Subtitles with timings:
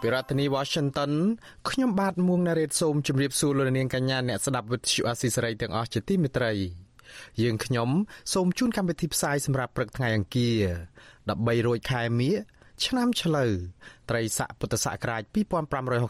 [0.00, 1.12] ពីរដ្ឋធានី Washington
[1.70, 6.52] ខ្ញុំបាទមួងណារ៉េតសូមជម្រាបសួរលោកនាងកញ្ញាអ្នកស្ដាប់វិទ្យុអាស៊ីសេរីទាំងអស់ជាទីមេត្រី
[7.42, 7.88] យើងខ្ញុំ
[8.34, 10.60] សូមជូនកម្មវិធីផ្សាយសម្រាប់ព្រឹកថ្ងៃអង្គារ
[11.12, 12.34] 13រោចខែមិញ
[12.84, 13.52] ឆ្នាំឆ្លូវ
[14.10, 15.22] ត្រីស័កពុទ្ធសករាជ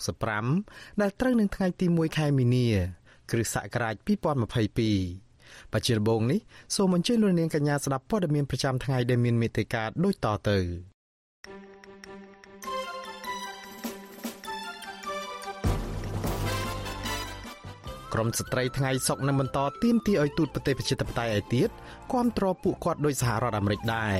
[0.06, 2.68] 2565ដែលត្រូវនឹងថ្ងៃទី1ខែមីនា
[3.30, 6.40] គ្រិស្តសករាជ2022បច្ចុប្បន្ននេះ
[6.76, 10.96] សូមអញ្ជើញលោកនាងកញ្ញាស្ដាប់ព័ត៌មានប្រចាំថ្ងៃដែលមានមេត្តាដូចតទៅ
[18.16, 21.68] ក្រមស្ត្រីថ្ងៃសុកនឹងបន្តទៀមទីឲ្យទូតប្រទេសប្រជាធិបតេយ្យឯទៀត
[22.12, 24.14] គាំទ្រពួកគាត់ដោយសហរដ្ឋអាមេរិកដែរ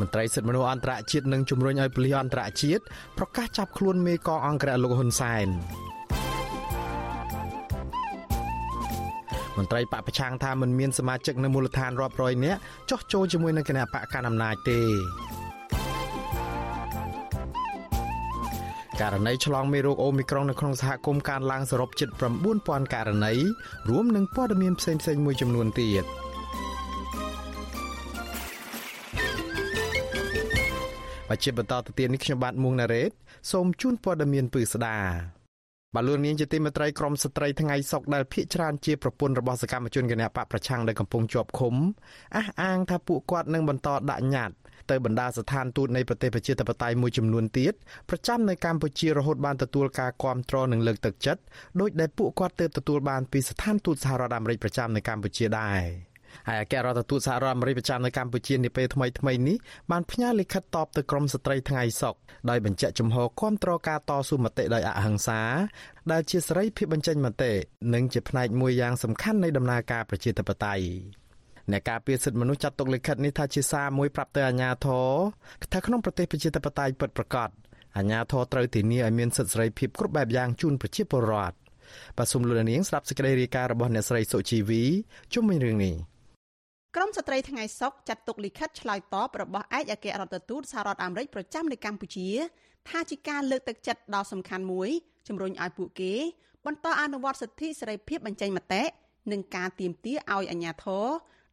[0.00, 2.82] មន្ត្រីសិទ្ធិមនុស្សអន្តរជាតិនឹងជំរុញឲ្យប៉ូលីសអន្តរជាតិ
[3.18, 5.46] ប្រកាសចាប់ខ្លួនមេកងអង្គរៈលោកហ៊ុនសែន
[9.56, 12.58] មន្ត្រីបពប្រឆាំងថាមិនមានសមាជិកនៅមូលដ្ឋានរាប់រយនាក់
[12.90, 14.80] ចោះចូលជាមួយនឹងគណៈបកកណ្ដាលអំណាចទេ
[19.02, 22.08] ករណីឆ្លងមេរោគអូមីក្រុងនៅក្នុងសហគមន៍កើនឡើងសរុបជិត
[22.52, 23.32] 9000ករណី
[23.88, 26.06] រួមនឹងព័ត៌មានផ្សេងៗមួយចំនួនទៀត។
[31.32, 33.10] បជាបន្តទៅទៀតនេះខ្ញុំបាទមួងណារ៉េត
[33.52, 35.41] សូមជូនព័ត៌មានពឺស្ដា
[35.94, 41.74] បាទលោកនាងជាទីមេត្រីក្រមស្ត្រីថ្ងៃសុកដែលភ ieck ច្រើនជាប្រពន្ធរបស់សកម្មជនគណបកប្រឆាំងដែលកំពុងជាប់ឃុំ
[42.36, 44.54] អះអាងថាពួកគាត់នឹងបន្តដាក់ញត្តិ
[44.90, 47.74] ទៅបណ្ដាស្ថានទូតនៃប្រទេសប្រជាធិបតេយ្យមួយចំនួនទៀត
[48.10, 51.42] ប្រចាំនៅកម្ពុជារហូតបានទទួលការគាំទ្រនិងលើកទឹកចិត្ត
[51.80, 55.82] ដោយដែលពួកគាត់ទើបទទួលបានពីស្ថានទូតសហរដ្ឋអាមេរិកប្រចាំនៅកម្ពុជាដែរ។
[56.48, 59.56] ហើយអគ្គរដ្ឋទូតសហរដ្ឋអាមេរិកប្រចាំនៅកម្ពុជានាពេលថ្មីថ្មីនេះ
[59.90, 62.14] បានផ្ញើលិខិតតបទៅក្រមស្ត្រីថ្ងៃសុក
[62.50, 65.40] ដោយបញ្ជាក់ជំហរគាំទ្រការតស៊ូមតិដោយអហិង្សា
[66.12, 67.52] ដែលជាសេរីភាពបញ្ចេញមតិ
[67.94, 70.86] និងជាផ្នែកមួយយ៉ាងសំខាន់នៃដំណើរការប្រជាធិបតេយ្យ
[71.70, 75.08] អ្នកការពារសិទ្ធិមនុស្សចាត់ទុកលិខិតនេះថាជាសារមួយប្រាប់ទៅអាជ្ញាធរ
[75.72, 77.50] ថាក្នុងប្រទេសប្រជាធិបតេយ្យពិតប្រាកដ
[77.96, 81.56] អាជ្ញាធរត្រូវធានាឲ្យមានសិទ្ធិសេរីភាពគ្រប់បែបយ៉ាងជូនប្រជាពលរដ្ឋ
[82.16, 84.82] បាទសូមលោកនាងស្ដាប់សេចក្តីរាយការណ៍របស់អ្នកស្រីសុជីវី
[85.32, 85.94] ជុំវិញរឿងនេះ
[86.96, 92.28] ក្រមស្ត្រីថ្ងៃសុកចាត់ទុកលិខិតឆ្លើយតបរបស់ឯកអគ្គរដ្ឋទូតសហរដ្ឋអាមេរិកប្រចាំនៅកម្ពុជា
[92.88, 94.90] ថាជាការលើកទឹកចិត្តដ៏សំខាន់មួយ
[95.28, 96.14] ជំរុញឲ្យពួកគេ
[96.66, 98.82] បន្តអនុវត្តសិទ្ធិសេរីភាពបញ្ចេញមតិ
[99.32, 101.06] និងការទាមទារឲ្យអាជ្ញាធរ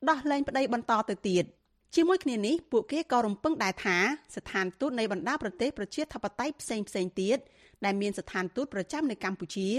[0.09, 1.43] ដោះលែងប្តីបន្តទៅទៀត
[1.95, 3.97] ជាមួយគ្នានេះពួកគេក៏រំពឹងដែរថា
[4.35, 7.37] ស្ថានទូតនៃបណ្ដាប្រទេសប្រជាធិបតេយ្យផ្សេងផ្សេងទៀត
[7.85, 9.69] ដែលមានស្ថានទូតប្រចាំនៅកម្ពុជា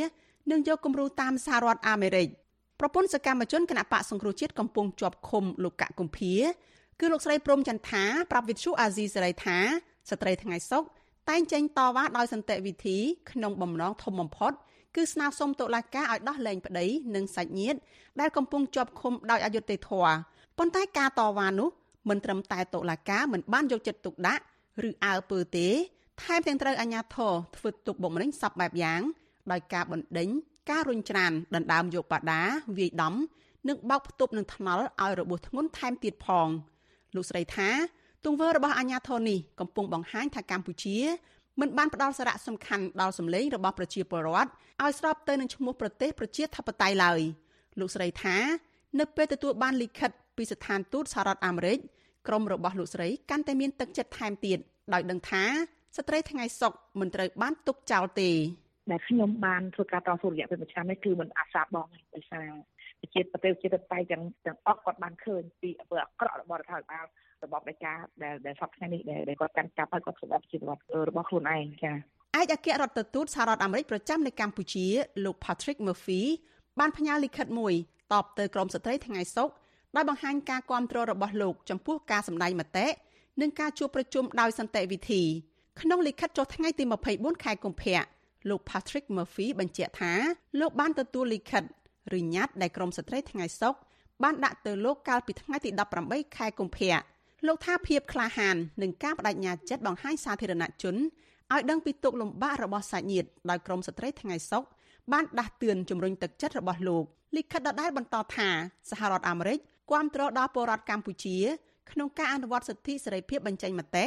[0.50, 2.28] នឹងយកគំរូតាមសហរដ្ឋអាមេរិក
[2.80, 6.34] ប្រពន្ធសកម្មជនគណៈបកសង្គ្រោះជាតិកំពុងជាប់ឃុំលោកកកុម្ភា
[7.00, 9.58] គឺលោកស្រីព្រំចន្ទថាប្រាប់វិទ្យុអាស៊ីសេរីថា
[10.10, 10.84] ស្ត្រីថ្ងៃសុក
[11.28, 12.98] តែងចេញតវ៉ាដោយសន្តិវិធី
[13.30, 14.52] ក្នុងបំណងធំបំផុត
[14.96, 17.78] គឺស្នើសុំតុលាការឲ្យដោះលែងប្តីនិងសាច់ញាតិ
[18.20, 20.14] ដែលកំពុងជាប់ឃុំដោយអយុត្តិធម៌
[20.58, 21.68] ប៉ុន្តែការតវ៉ានោះ
[22.08, 24.42] មិនត្រឹមតែតុលាការមិនបានយកចិត្តទុកដាក់
[24.88, 25.68] ឬអើពើទេ
[26.22, 29.00] ថែមទាំងត្រូវអាជ្ញាធរធ្វើទុកបុកម្នេញសពបែបយ៉ាង
[29.52, 30.28] ដោយការបណ្ដេញ
[30.68, 32.42] ការរុញច្រានដណ្ដើមយកបដា
[32.78, 33.14] វាយដំ
[33.68, 36.48] និងបោកផ្ទប់នឹងថ្នល់ឲ្យរបួសធ្ងន់ថែមទៀតផង
[37.14, 37.68] លោកស្រីថា
[38.24, 40.96] ទង្វើរបស់អាញាធរនេះកំពុងបង្ហាញថាកម្ពុជា
[41.60, 44.50] មិនបានផ្ដល់សារៈសំខាន់ដល់សម្លេងរបស់ប្រជាពលរដ្ឋ
[44.82, 47.20] ឲ្យស្របទៅនឹងឈ្មោះប្រទេសប្រជាធិបតេយ្យឡើយ
[47.80, 48.36] លោកស្រីថា
[48.98, 51.78] នៅពេលទទួលបានលិខិតពីស្ថានទូតសហរដ្ឋអាមេរិក
[52.28, 54.58] ក្រុមរបស់លោកស្រីកាន់តែមានទឹកចិត្តថែមទៀត
[54.92, 55.44] ដោយដឹងថា
[55.96, 58.30] ស្ត្រីថ្ងៃសុកមិនត្រូវបានទុកចោលទេ
[58.90, 62.48] ដែលខ្ញុំបានធ្វើការតស៊ូរយៈពេលមួយឆ្នាំនេះគឺមិនអាសាបងទេដោយសារ
[63.14, 67.04] ជាតិប្រទេសជាតិតៃទាំងទាំងអស់គាត់បានឃើញពីអំពើអាក្រក់របស់រដ្ឋាភិបាល
[67.44, 67.92] របបដេកា
[68.22, 70.78] ដែលដែលសពថ្ងៃនេះដែលគាត់កាន់កាប់ហើយគាត់សម្រាប់ជីវិត
[71.08, 71.94] របស់ខ្លួនឯងចា៎
[72.40, 74.86] ឯកអគ្គរដ្ឋទូតសហរដ្ឋអាមេរិកប្រចាំនៅកម្ពុជា
[75.24, 76.20] លោក Patrick Murphy
[76.78, 77.74] បានផ្ញើលិខិតមួយ
[78.12, 79.48] តបទៅក្រមស្ត្រីថ្ងៃសុក
[79.96, 82.86] ដោយបង្ហាញការគាំទ្ររបស់លោកចំពោះការសម្ដែងមតិ
[83.40, 85.22] និងការជួបប្រជុំដោយសន្តិវិធី
[85.80, 88.00] ក្នុងលិខិតចុះថ្ងៃទី24ខែកុម្ភៈ
[88.48, 90.12] លោក Patrick Murphy បញ្ជាក់ថា
[90.60, 91.62] លោកបានទទួលលិខិត
[92.16, 93.74] ឬញត្តិដែលក្រមស្ត្រីថ្ងៃសុក
[94.22, 95.70] បានដាក់ទៅលោកកាលពីថ្ងៃទី
[96.04, 96.98] 18ខែកុម្ភៈ
[97.46, 104.64] លោកថាភាពក្លាហាននិងការបដិញ្ញាចិត្តបង្ហាញសាធារណជនឲ្យដឹងពីទុកលំបាករបស់សាច់ញាតិដោយក្រមស្ត្រីថ្ងៃសុក
[105.12, 107.04] បានដាស់តឿនជំរុញទឹកចិត្តរបស់លោក
[107.36, 108.48] លិខិតដដែលបន្តថា
[108.90, 109.58] សហរដ្ឋអាមេរិក
[109.90, 111.38] គាំទ្រដល់ពលរដ្ឋកម្ពុជា
[111.90, 114.06] ក្នុងការអនុវត្តសិទ្ធិសេរីភាពបញ្ចេញមតិ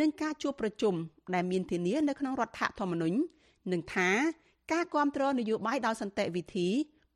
[0.00, 0.94] និងការជួបប្រជុំ
[1.34, 3.16] ដែលមានធានានៅក្នុងរដ្ឋធម្មនុញ្ញ
[3.72, 4.10] និងថា
[4.72, 6.68] ការគ្រប់គ្រងនយោបាយដោយសន្តិវិធី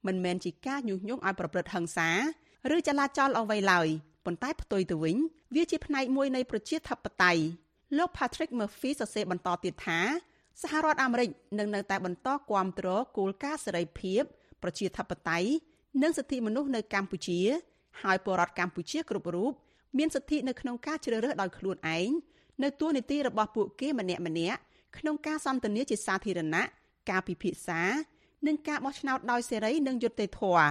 [0.07, 2.11] មិនមែនជាការញុះញង់ឲ្យប្រព្រឹត្តហិង្សា
[2.75, 3.89] ឬចលាចលអ្វីឡើយ
[4.25, 5.17] ប៉ុន្តែផ្ទុយទៅវិញ
[5.55, 7.43] វាជាផ្នែកមួយនៃប្រជាធិបតេយ្យ
[7.97, 10.01] លោក Patrick Murphy សរសេរបន្តទៀតថា
[10.63, 11.29] សហរដ្ឋអាមេរិក
[11.59, 14.23] នឹងនៅតែបន្តគាំទ្រគោលការណ៍សេរីភាព
[14.63, 15.49] ប្រជាធិបតេយ្យ
[16.03, 17.41] និងសិទ្ធិមនុស្សនៅកម្ពុជា
[18.03, 19.53] ហើយពលរដ្ឋកម្ពុជាគ្រប់រូប
[19.99, 22.09] មានសិទ្ធិនៅក្នុងការជ្រើសរើសដោយខ្លួនឯង
[22.63, 24.49] នៅទួលនីតិរបស់ពួកគេម្នាក់ម្នា
[24.95, 26.63] ក់ក្នុងការសន្ទនាជាសាធារណៈ
[27.11, 27.83] ការពិភាក្សា
[28.47, 30.69] និងការបោះឆ្នោតដោយសេរីនិងយុត្តិធម៌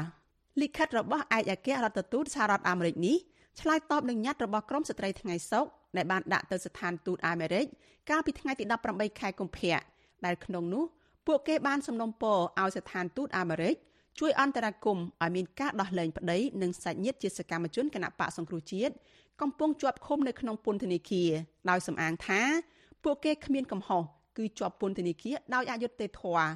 [0.61, 3.17] លិខិតរបស់ឯកអគ្គរដ្ឋទូតសហរដ្ឋអាមេរិកនេះ
[3.61, 5.65] ឆ្លើយតបនឹងញត្តិរបស់ក្រមស្ត្រីថ្ងៃសុក
[5.97, 7.65] ដែលបានដាក់ទៅស្ថានទូតអាមេរិក
[8.09, 9.79] កាលពីថ្ងៃទី18ខែកុម្ភៈ
[10.25, 10.83] ដែលក្នុងនោះ
[11.27, 13.75] ពួកគេបានសំណូមពរឲ្យស្ថានទូតអាមេរិក
[14.19, 18.93] ជួយអន្តរាគមន៍ឲ្យមានការដោះលែងប្តីនិងសាច់ញាតិជាសកម្មជនគណៈបកសង្គ្រោះជាតិ
[19.41, 21.29] កំពុងជាប់ឃុំនៅក្នុងពន្ធនាគារ
[21.69, 22.41] ដោយសំអាងថា
[23.03, 24.03] ពួកគេគ្មានកំហុស
[24.38, 26.47] គឺជាប់ពន្ធនាគារដោយអយុត្តិធម៌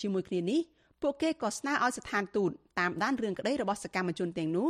[0.00, 0.60] ជាមួយគ្នានេះ
[1.02, 4.68] ពួកគេក៏ស្នើឲ្យស្ថានទូតតាមដានរឿងក្តីរបស់សកម្មជនទាំងនោះ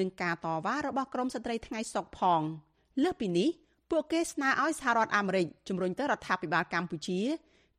[0.00, 2.40] និងការតវ៉ារបស់ក្រមស្ត្រីថ្ងៃសុកផង
[3.02, 3.48] លើសពីនេះ
[3.90, 7.20] ពួកគេស្នើឲ្យសហរដ្ឋអាមេរិកជំរុញទៅរដ្ឋាភិបាលកម្ពុជា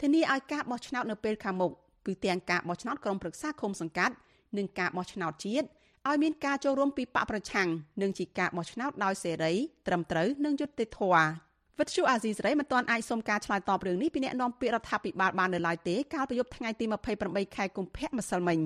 [0.01, 1.71] ធានាឲ្យការបោះឆ្នោតនៅពេលខាងមុខ
[2.05, 4.15] គឺទាំងការបោះឆ្នោតក្រុមប្រឹក្សាឃុំសង្កាត់
[4.57, 5.67] និងការបោះឆ្នោតជាតិ
[6.07, 7.69] ឲ្យមានការចូលរួមពីបកប្រឆាំង
[8.01, 9.53] និងជាការបោះឆ្នោតដោយសេរី
[9.87, 11.48] ត្រឹមត្រូវនិងយុត្តិធម៌
[11.79, 16.85] វិទ្យុអាស៊ីសេរីមិនទាន់អាចសុំការឆ្លើយតបរឿងនេះពីអ្នកនាំពាក្យរដ្ឋាភិបាលបាននៅឡើយទេកាលពីយប់ថ្ងៃទី
[17.21, 18.59] 28ខែកុម្ភៈម្សិលមិញ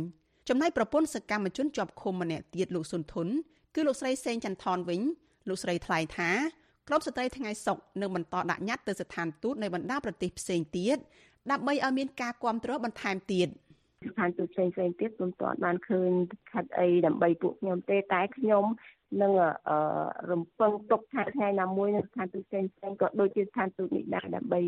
[0.50, 3.28] ចំណែកប្រពន្ធសកម្មជនជាប់ឃុំម្នាក់ទៀតលោកសុនធុន
[3.76, 5.02] គឺលោកស្រីសេងចន្ទថនវិញ
[5.50, 6.30] លោកស្រីថ្លែងថា
[6.88, 10.98] ក្រុមស្ត្រីថ្ងៃសុកនឹងបន្តដាក់ញត្តិទៅស្ថានទូតនៃបណ្ដាប្រទេសផ្សេងទៀត
[11.52, 13.48] ដើម្បីឲ្យមានការគ្រប់គ្រងបន្ថែមទៀត
[14.12, 16.12] ស្ថានទូតផ្សេងផ្សេងទៀតខ្ញុំទាន់បានឃើញ
[16.52, 18.64] ខិតអីដើម្បីពួកខ្ញុំទេតែខ្ញុំ
[19.22, 19.32] នឹង
[20.32, 24.62] រំពឹងទុកថាថ្ងៃណាមួយនៅស្ថានទូតផ្សេងផ្សេងក៏ដូចជាស្ថានទូតនេះដែរដើម្បី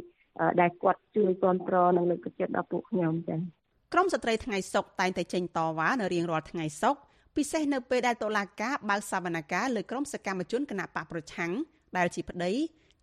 [0.61, 3.39] ដែលគាត់ជួយគ្រប់គ្រងនិងលើកទឹកចិត្តដល់ពួកខ្ញុំចា៎
[3.93, 6.95] ក្រមស្ត្រីថ្ងៃសុកតែងតែចេញតវ៉ានៅរៀងរាល់ថ្ងៃសុក
[7.35, 11.51] ពិសេសនៅពេលដែលតុលាការបើកសវនកម្មលើក្រុមសកម្មជនគណៈបកប្រឆាំង
[11.97, 12.51] ដែលជាប្តី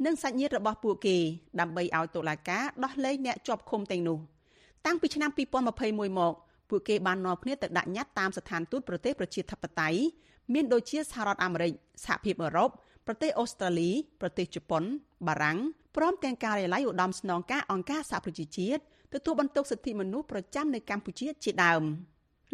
[0.07, 1.17] និងសាច់ញាតិរបស់ពួកគេ
[1.61, 4.19] ដើម្បីឲ្យតុលាការដោះលែងអ្នកជាប់ឃុំទាំងនោះ
[4.87, 6.35] តាំងពីឆ្នាំ2021មក
[6.71, 10.01] ពួកគេបាននាំគ្នាទៅដាក់ញត្តិតាមស្ថានទូតប្រទេសប្រជាធិបតេយ្យ
[10.53, 11.73] មានដូចជាសហរដ្ឋអាមេរិក
[12.05, 12.71] សហភាពអឺរ៉ុប
[13.07, 13.91] ប្រទេសអូស្ត្រាលី
[14.21, 14.83] ប្រទេសជប៉ុន
[15.29, 15.59] បារាំង
[15.97, 18.81] ព្រមទាំងការិយាល័យឧត្តមស្នងការអង្គការសហប្រជាជាតិ
[19.15, 21.83] ទទួលបន្ទុកសិទ្ធិមនុស្សប្រចាំនៅកម្ពុជាជាដើម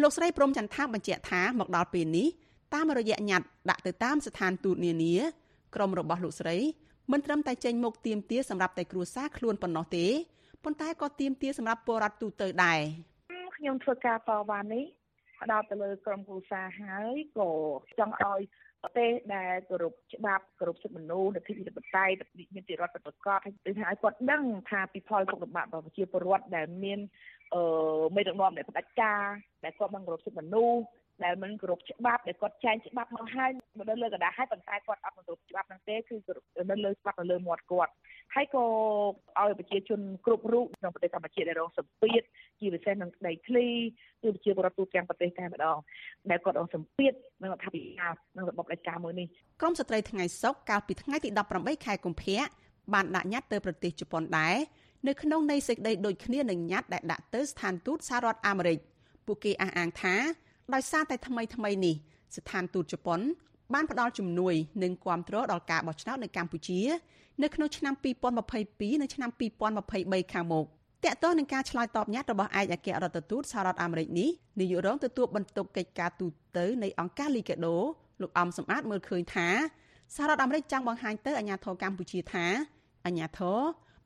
[0.02, 2.28] លោកស្រីព្រំចន្ទថាបញ្ជាក់ថាមកដល់ពេលនេះ
[2.74, 5.14] តាមរយៈញត្តិដាក់ទៅតាមស្ថានទូតនានា
[5.74, 6.56] ក្រុមរបស់លោកស្រី
[7.12, 10.06] មិនត្រឹមតែចេញមុខទៀមទាសម្រាប់តែគ្រួសារខ្លួនប៉ុណ្ណោះទេ
[10.64, 12.80] ប៉ុន្តែក៏ទៀមទាសម្រាប់ពលរដ្ឋទូទៅដែរ
[13.56, 14.84] ខ្ញុំធ្វើការតវ៉ានេះ
[15.42, 17.50] ផ្ដោតទៅលើក្រុមគ្រួសារហើយក៏
[17.98, 18.40] ចង់ឲ្យ
[18.82, 22.14] ប្រទេសដែលគោរពច្បាប់គោរពសិទ្ធិមនុស្សលទ្ធិប្រជាធិបតេយ្យ
[22.54, 27.00] មានទីរដ្ឋប្រកបហើយគឺថាឲ្យគាត់ដឹងថាពីផលទុកលំបាករបស់ប្រជាពលរដ្ឋដែលមាន
[27.54, 27.62] អឺ
[28.16, 29.24] មេដឹកនាំដែលផ្ដាច់ការ
[29.64, 30.78] ដែលគាត់មិនគោរពសិទ្ធិមនុស្ស
[31.24, 36.16] ដែលមិនគោរពច្បាប់ដែលគាត់ចែងច្បាប់មកហើយមិនដឹងលើកណ្ដាលហើយប៉ុន្តែគាត់អត់គោរពច្បាប់ហ្នឹងទេគឺ
[36.70, 37.92] នៅលើច្បាប់នៅលើមាត់គាត់
[38.34, 38.64] ហើយក៏
[39.38, 42.22] ឲ្យប្រជាជនគ្រប់រូបក្នុងប្រទេសកម្ពុជាដែលរងសម្ពាធ
[42.60, 43.66] ជាពិសេសនឹងដីធ្លី
[44.22, 45.76] គឺប្រជាពលរដ្ឋទូទាំងប្រទេសតែម្ដង
[46.30, 47.12] ដែលគាត់រងសម្ពាធ
[47.42, 49.26] នឹងរដ្ឋាភិបាលនឹងរបបរាជការមួយនេះ
[49.60, 52.40] ក្រមស្ត្រីថ្ងៃសុក្រកាលពីថ្ងៃទី18ខែកុម្ភៈ
[52.94, 54.56] បានដាក់ញត្តិទៅប្រទេសជប៉ុនដែរ
[55.06, 58.78] នៅក្នុងនៃសេចក្តីដូចគ្នានឹងញត្តិដែលដាក់ទៅស្ថានទូតសហរដ្ឋអាមេរិក
[59.26, 60.14] ពួកគេអះអាងថា
[60.74, 61.94] ដោយសារតែថ្មីថ្មីនេះ
[62.36, 63.20] ស្ថានទូតជប៉ុន
[63.74, 66.80] បានផ្ដល់ជំនួយនិងគាំទ្រដល់ការបោះឆ្នោតនៅកម្ពុជា
[67.42, 67.94] នៅក្នុងឆ្នាំ
[68.42, 69.30] 2022និងឆ្នាំ
[69.80, 70.64] 2023ខាងមុខ
[71.04, 76.32] តកតទៅនឹងការឆ្លើយតបញត្តិរបស់ឯកអគ្គរដ្ឋទូតសហរដ្ឋអាមេរិកនេះនាយករងទទួលបន្ទុកកិច្ចការទូត
[76.82, 77.76] នៃអង្គការលីកាដូ
[78.22, 79.48] លោកអំសំអាតមើលឃើញថា
[80.16, 82.46] សហរដ្ឋអាមេរិកចង់បង្ហាញទៅអាញាធរកម្ពុជាថា
[83.06, 83.58] អាញាធរ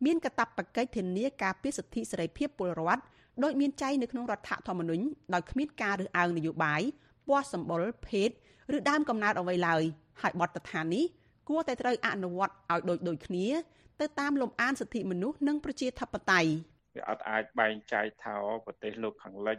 [0.05, 3.03] មានកាតព្វកិច្ចធានាការពារសិទ្ធិសេរីភាពពលរដ្ឋ
[3.45, 6.83] ដោយមានចែងនៅក្នុងរដ្ឋធម្មនុញ្ញដោយគ្មានការរើសអើងនយោបាយ
[7.29, 8.29] ពណ៌សម្បុរភេទ
[8.77, 9.83] ឬដើមកំណើតអ្វីឡើយ
[10.21, 11.05] ហើយបទដ្ឋាននេះ
[11.49, 13.47] គួរតែត្រូវអនុវត្តឲ្យដូចដូចគ្នា
[14.01, 16.51] ទៅតាមលំអានសិទ្ធិមនុស្សនិងប្រជាធិបតេយ្យ
[16.97, 18.35] វាអត់អាចបែងចែកថា
[18.67, 19.59] ប្រទេសលោកខាងលិច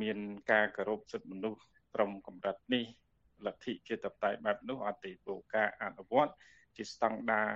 [0.00, 0.18] មាន
[0.52, 1.60] ការគោរពសិទ្ធិមនុស្ស
[1.94, 2.84] ត្រឹមកម្រិតនេះ
[3.46, 6.32] លទ្ធិជាតបតៃបែបនោះអត់ទេព្រោះការអនុវត្ត
[6.76, 7.50] ជាស្តង់ដារ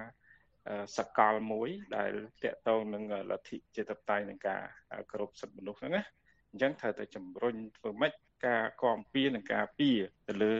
[0.96, 2.12] សកលមួយដែល
[2.44, 4.62] តកតងនឹងលទ្ធិជាតបតៃនឹងការ
[5.10, 6.02] គោរពសិទ្ធិមនុស្សហ្នឹងណា
[6.50, 8.12] អញ្ចឹងត្រូវតែជំរុញធ្វើម៉េច
[8.46, 9.90] ការគាំពៀនិងការពៀ
[10.28, 10.52] ទៅលើ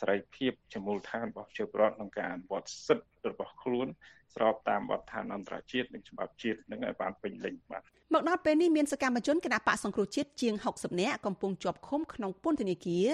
[0.00, 3.88] សេរីភាពជាមូលដ្ឋានរបស់ប្រជាពលរដ្ឋក្នុងការអនុវត្តសិទ្ធិរបស់ខ្លួន
[4.34, 7.82] ស្របតាមបទដ្ឋានអន្តរជាតិនិងច្បាប់ជាតិនឹងឲ្យបានពេញលេញបាទ
[8.14, 13.08] មកដល់ពេលនេះមានសកម្មជនគណៈបកសង្គ្រោះជាតិជាង60នាក់កំពុងជាប់ឃុំក្នុងពន្ធនាគារ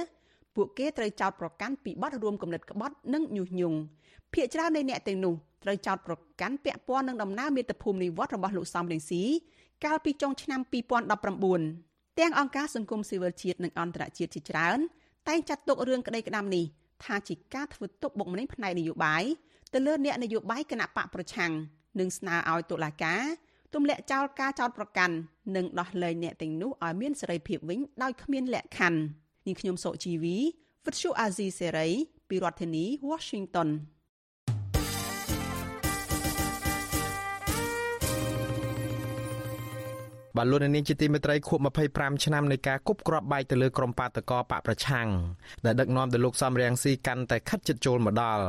[0.56, 3.78] ពួកគេត្រូវចោទប្រកាន់ពីបទរួមគំនិតក្បត់និងញុះញង់
[4.34, 9.22] ភ្នាក់ច្រើននៃអ្នកទាំងនោះត្រូវចោទប្រកាន់ពាក់ព័ន្ធនឹងដំណើរមាតុភូមិនិវត្តរបស់លោកសំរងស៊ី
[9.84, 10.60] កាលពីចុងឆ្នាំ
[11.40, 14.78] 2019ទាំងអង្គការសង្គមស៊ីវិលជាតិនិងអន្តរជាតិជាច្រើន
[15.28, 16.64] តែងចាត់ទុករឿងក្តីក្តាំនេះ
[17.04, 19.22] ថាជាការធ្វើទុកបុកម្នេញផ្នែកនយោបាយ
[19.72, 21.52] ទៅលើអ្នកនយោបាយគណៈបកប្រឆាំង
[22.00, 23.22] និងស្នើឲ្យតុលាការ
[23.74, 25.14] ទម្លាក់ចោលការចោទប្រកាន់
[25.56, 29.00] និងដោះលែងអ្នកទាំងនោះឲ្យមានសេរីភាពវិញដោយគ្មានលក្ខខណ្ឌ
[29.46, 30.36] នាងខ្ញុំសុជីវី
[30.84, 31.88] វិទ្យុអាស៊ីសេរី
[32.28, 33.68] ពីរដ្ឋធានី Washington
[40.36, 41.60] បាទលោកនាងជាទីមេត្រីខួប
[41.92, 45.08] 25ឆ្នាំនៃការគប់គ្រាប់បែកទៅលើក្រុមបាតកោបកប្រឆាំង
[45.64, 48.44] ដែលដឹកនាំដោយលោកសំរៀងស៊ីកាន់តែខិតជិតចូលមកដល់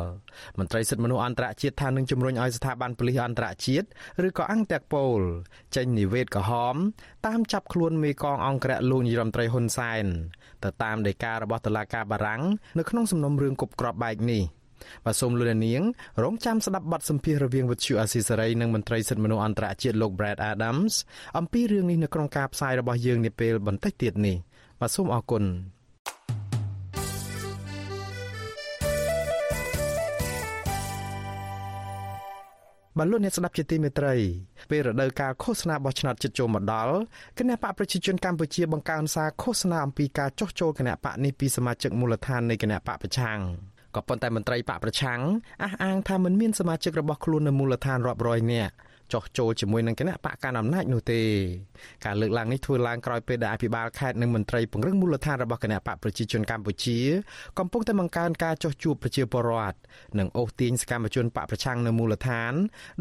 [0.58, 3.88] មន្ត្រីសិទ្ធិមនុស្សអន្តរជាតិថានឹងជំរុញឲ្យស្ថាប័នប៉ូលីសអន្តរជាតិ
[4.28, 5.22] ឬក៏អង្គតាក់ប៉ូល
[5.76, 6.76] ចេញនិវេតក្រហម
[7.28, 10.06] តាមចាប់ខ្លួនមេកងអង្គរៈលោកនាយរដ្ឋមន្ត្រីហ៊ុនសែន
[10.64, 12.42] ទៅតាមដីការបស់តុលាការបារាំង
[12.80, 14.44] នៅក្នុងសំណុំរឿងគប់គ្រាប់បែកនេះ។
[15.06, 15.82] បាទសូមលោកនាង
[16.24, 20.94] រងចាំស្ដាប់បទសម្ភាសន៍រវាងវិទ្យុអាស៊ីសេរីនិងមន្ត្រីសិទ្ធិមនុស្សអន្តរជាតិលោក Brad Adams
[21.38, 24.38] អំពីរឿងនេះនៅក្នុងការផ្សាយរបស់យើងនាពេលបន្តិចទៀតនេះ
[24.80, 25.44] បាទសូមអរគុណ
[32.98, 34.14] បាទលោកអ្នកស្ដាប់ជាទីមេត្រី
[34.72, 36.96] ពេលរដូវកាលឃោសនាបោះឆ្នោតជិតចូលមកដល់
[37.40, 43.40] គណៈបកប្រជាជនកម្ពុជាបង្កើនសារឃោសនាអំពីការចុះចូលគណៈបកនេះពីសមាជិកមូលដ្ឋាននៃគណៈបកប្រឆាំង
[43.96, 45.20] ក៏ប៉ុន្តែមន្ត្រីបកប្រឆាំង
[45.64, 48.74] អះអាងថាមិនមានសមាជិករបស់ខ្លួននៅមូលដ្ឋានរាប់រយនាក់
[49.14, 51.22] ចោះចូលជាមួយនឹងគណៈបកកណ្ដាលអំណាចនោះទេ
[52.06, 57.00] ការលើកឡើងនេះធ្វើឡើងក្រោយពេលដែលអភិបាលខេត្តនិងមន្ត្រីពង្រឹងមូលដ្ឋានរបស់គណៈបកប្រជាជនកម្ពុជា
[57.60, 59.78] កំពុងតែបង្កើនការចោះជួបប្រជាពលរដ្ឋ
[60.20, 62.54] និងអូសទាញសកម្មជនបកប្រឆាំងនៅមូលដ្ឋាន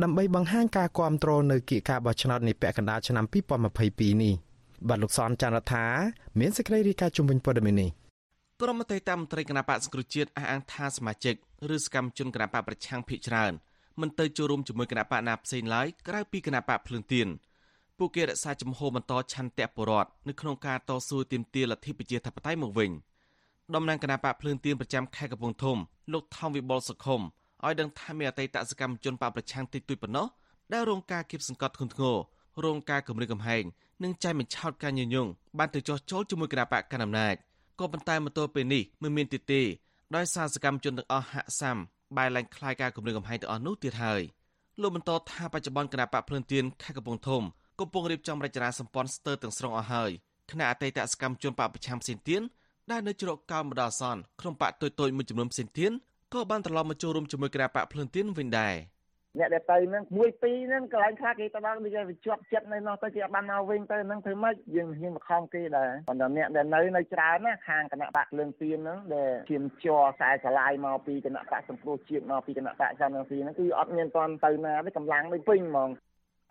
[0.02, 4.34] ដើម្បីបង្ហាញការគាំទ្រនៅគៀកការបោះឆ្នោតនាពាក់កណ្ដាលឆ្នាំ2022នេះ
[4.88, 5.86] បាទលោកសនចន្ទរដ្ឋា
[6.40, 7.90] មានសេចក្តីរាយការណ៍ជំវិញព័ត៌មាននេះ
[8.64, 11.34] ក្រុមមន្ត្រីតាមមន្ត្រីគណៈបកសង្គ្រោះជាតិអះអាងថាសមាជិក
[11.74, 13.52] ឬសកម្មជនគណៈបកប្រឆាំងភ ieck ច្រើន
[14.00, 17.28] មិនទៅចូលរួមជាមួយគណៈបកណាផ្សេងឡើយក្រៅពីគណៈបកភ្លើងទៀន
[17.98, 22.90] ពួកគេរក្សាជំហរបន្តឆន្ទៈបរដ្ឋនៅក្នុងការតស៊ូទាមទារលទ្ធិប្រជាធិបតេយ្យមកវិញ
[23.74, 25.78] តំណាងគណៈបកភ្លើងទៀនប្រចាំខេត្តកំពង់ធំ
[26.12, 27.20] លោកថោមវិបុលសុខុម
[27.64, 30.26] ឲ្យដឹងថាមានអតីតសកម្មជនបកប្រឆាំងតិចតួចប៉ុណ្ណោះ
[30.72, 32.16] ដែលរងការគៀបសង្កត់ធ្ងន់ធ្ងរ
[32.64, 33.64] រងការគំរាមកំហែង
[34.04, 35.26] និងចាយបញ្ឆោតការញញង
[35.58, 37.36] បានទៅចោះចូលជាមួយគណៈបកកណ្ដាលអំណាច
[37.82, 39.62] ក៏ប៉ុន្តែមកទល់ពេលនេះមិនមានទីទេ
[40.16, 41.76] ដោយសារសកម្មជនទាំងអស់ហាក់សាំ
[42.16, 44.22] បែរឡើងคล้ายការគម្រាមកំហែងទាំងអស់នោះទៀតហើយ
[44.80, 47.42] លោកបន្តថាបច្ចុប្បន្នគណៈបកភ្លឿនទៀនខេត្តកំពង់ធំ
[47.80, 50.10] កំពុងរៀបចំរចនាសម្ព័ន្ធស្ទើរទាំងស្រុងអស់ហើយ
[50.50, 52.42] គណៈអតីតសកម្មជនបកប្រឆាំងផ្សេងទៀត
[52.90, 55.92] ដែលនៅជ្រកកោនបដអសន្នក្នុងបកតូចតូចមួយចំនួនផ្សេងទៀត
[56.32, 58.74] ក៏បានត្រឡប់មកចូលរួមជាមួយគណៈបកភ្លឿនទៀនវិញដែរ។
[59.38, 75.88] អ្នកដែលទៅហ្នឹងមួយពីរហ្នឹងកន្លែងខ្លះគេទៅដល់វាវាជាប់ចិត្តនៅនោះទៅគេអត់បានមកវិញទៅហ្នឹងធ្វើម៉េចយើងហ៊ានមកខំគេដែរប៉ុន្តែអ្នកដែលនៅនៅច្រើនណាខាងគណៈបកលឿងទៀនហ្នឹងដែលឈាមជ័រខ្សែឆ្លាយមកពីគណៈបកសង្គ្រោះជាតិមកពីគណៈបកសំរងស៊ីហ្នឹងគឺអត់មានទាន់ទៅណាទេកម្លាំងដូចពេញហ្មង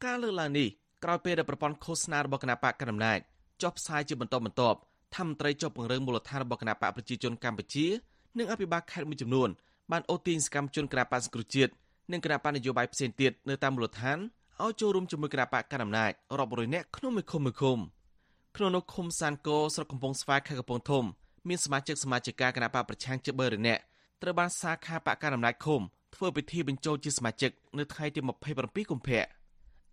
[0.06, 0.68] ការលើកឡើងនេះ
[1.04, 3.20] ក្រោយពេលដែលប្រព័ន្ធឃោសនារបស់គណៈបកកណ្ដាលអំណាច
[3.64, 4.78] ចុះផ្សាយជាបន្តបន្ទាប់
[5.16, 7.86] ថាមន្ត្រីចុះពង្រឹងមូលដ្ឋានរបស់គណៈបកប្រជាជនកម្ពុជា
[8.38, 9.50] និងអភិបាលខេត្តមួយចំនួន
[9.92, 11.72] បានអូទាញសកម្មជនគណៈបកសង្គ្រោះជាតិ
[12.12, 14.18] និងគណៈបកនយោបាយផ្សេងទៀតនៅតាមមូលដ្ឋាន
[14.64, 17.78] ឲ្យចូលរួមជាមួយគណៈបកកណ្ដាលអំណាចរាប់រយនាក់ក្នុងមួយឃុំមួយឃុំ
[18.56, 21.04] ក្នុងនោះឃុំសានកោស្រុកកំពង់ស្វាយខេត្តកំពង់ធំ
[21.48, 23.82] មានសមាជិកសមាជិកាគណៈបកប្រឆាំងជា3នាក់
[24.22, 25.82] ត្រូវបានសាខាបកកណ្ដាលអំណាចឃុំ
[26.16, 28.20] ធ្វើពិធីបញ្ចូលជាសមាជិកនៅថ្ងៃទី
[28.56, 29.24] 27កុម្ភៈ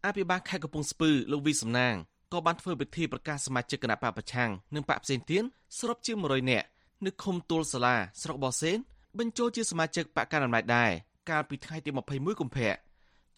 [0.07, 1.95] អភិបាលខេត្តកំពង់ស្ពឺលោកវីសំណាង
[2.33, 5.43] ក៏បានធ្វើពិធីប្រកាសសមាជិកគណៈបកប្រឆាំងនិងបកផ្សេងទៀត
[5.79, 6.67] សរុបជា100នាក់
[7.05, 8.77] នៅឃុំទួលសាឡាស្រុកបរសេន
[9.19, 10.93] បញ្ចូលជាសមាជិកបកកណ្ដាលអំណាចដែរ
[11.31, 12.71] កាលពីថ្ងៃទី21កុម្ភៈ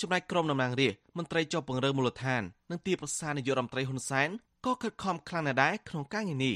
[0.01, 4.29] ចំណែកក្រុមតំណាងរាស្ត្រមន្ត្រីជាប់ពង្រើមូលដ្ឋាននិងទីប្រឹក្សានាយករដ្ឋមន្ត្រីហ៊ុនសែន
[4.67, 6.55] ក៏ខិតខំខ្លាំងណាស់ដែរក្នុងការងារនេះ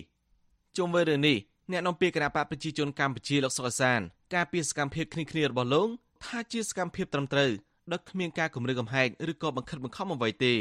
[0.77, 1.37] ជុំវិញរឿងនេះ
[1.71, 4.01] អ្នកនាំពាក្យគណៈបកប្រជាជនកម្ពុជាលោកសុកសាន
[4.35, 5.89] ការពីសកម្មភាពគ្នាគ្នារបស់លោក
[6.25, 7.51] ថាជាសកម្មភាពត្រឹមត្រូវ
[7.93, 10.55] ដោយគ្មានការគំរាមកំហែងឬក៏បង្ខិតបង្ខំអ្វីទេ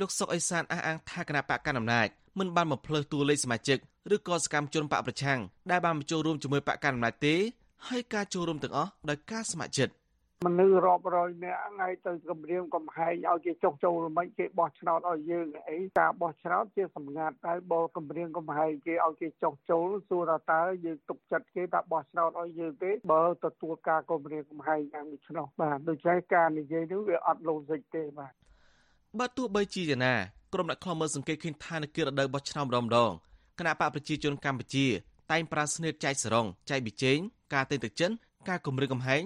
[0.00, 3.78] លោកសុកអេសានអះអាងថាគណៈបកកណ្ដាលអំណាចមិនបានបំភ្លើសតួលេខសមាជិក
[4.14, 5.40] ឬក៏សកម្មជនបកប្រឆាំង
[5.70, 7.34] ដែលបានចូលរួមជាមួយបកកណ្ដាលអំណាចទេ
[7.86, 9.94] ហើយការចូលរួមទាំងអស់ដោយការស្ម័គ្រចិត្ត
[10.46, 28.32] មនុស្សរាប់រយនាក់ថ្ងៃទៅគម្រាមកំហែងឲ្យគេចុះចូលមិនគេបោះឆ្នោតឲ្យយើងអីការបោះឆ្នោតជាសម្ងាត់ហើយបើគម្រាមកំហែងគេឲ្យគេចុះចូលសួរថាតើយើងទុកចិត្តគេថាបោះឆ្នោតឲ្យយើងទេបើទទួលការគម្រាមកំហែងយ៉ាងនេះឆ្នោតបាទដូច្នេះការនិយាយនេះវាអត់លូសិចទេបាទ
[29.18, 30.14] បើទោះបីជាយ៉ាងណា
[30.54, 33.12] ក្រុមអ្នកខ្លំមើលសង្កេតឃើញថានៅគិរដូវបោះឆ្នោតម្ដងម្ដង
[33.58, 34.86] គណៈបកប្រជាជនកម្ពុជា
[35.30, 37.18] តែងប្រើស្នៀតចែកសរងចែកប៊ីចេង
[37.54, 38.10] ការទិញទឹកចិន
[38.48, 39.22] ការគម្រាមកំហែង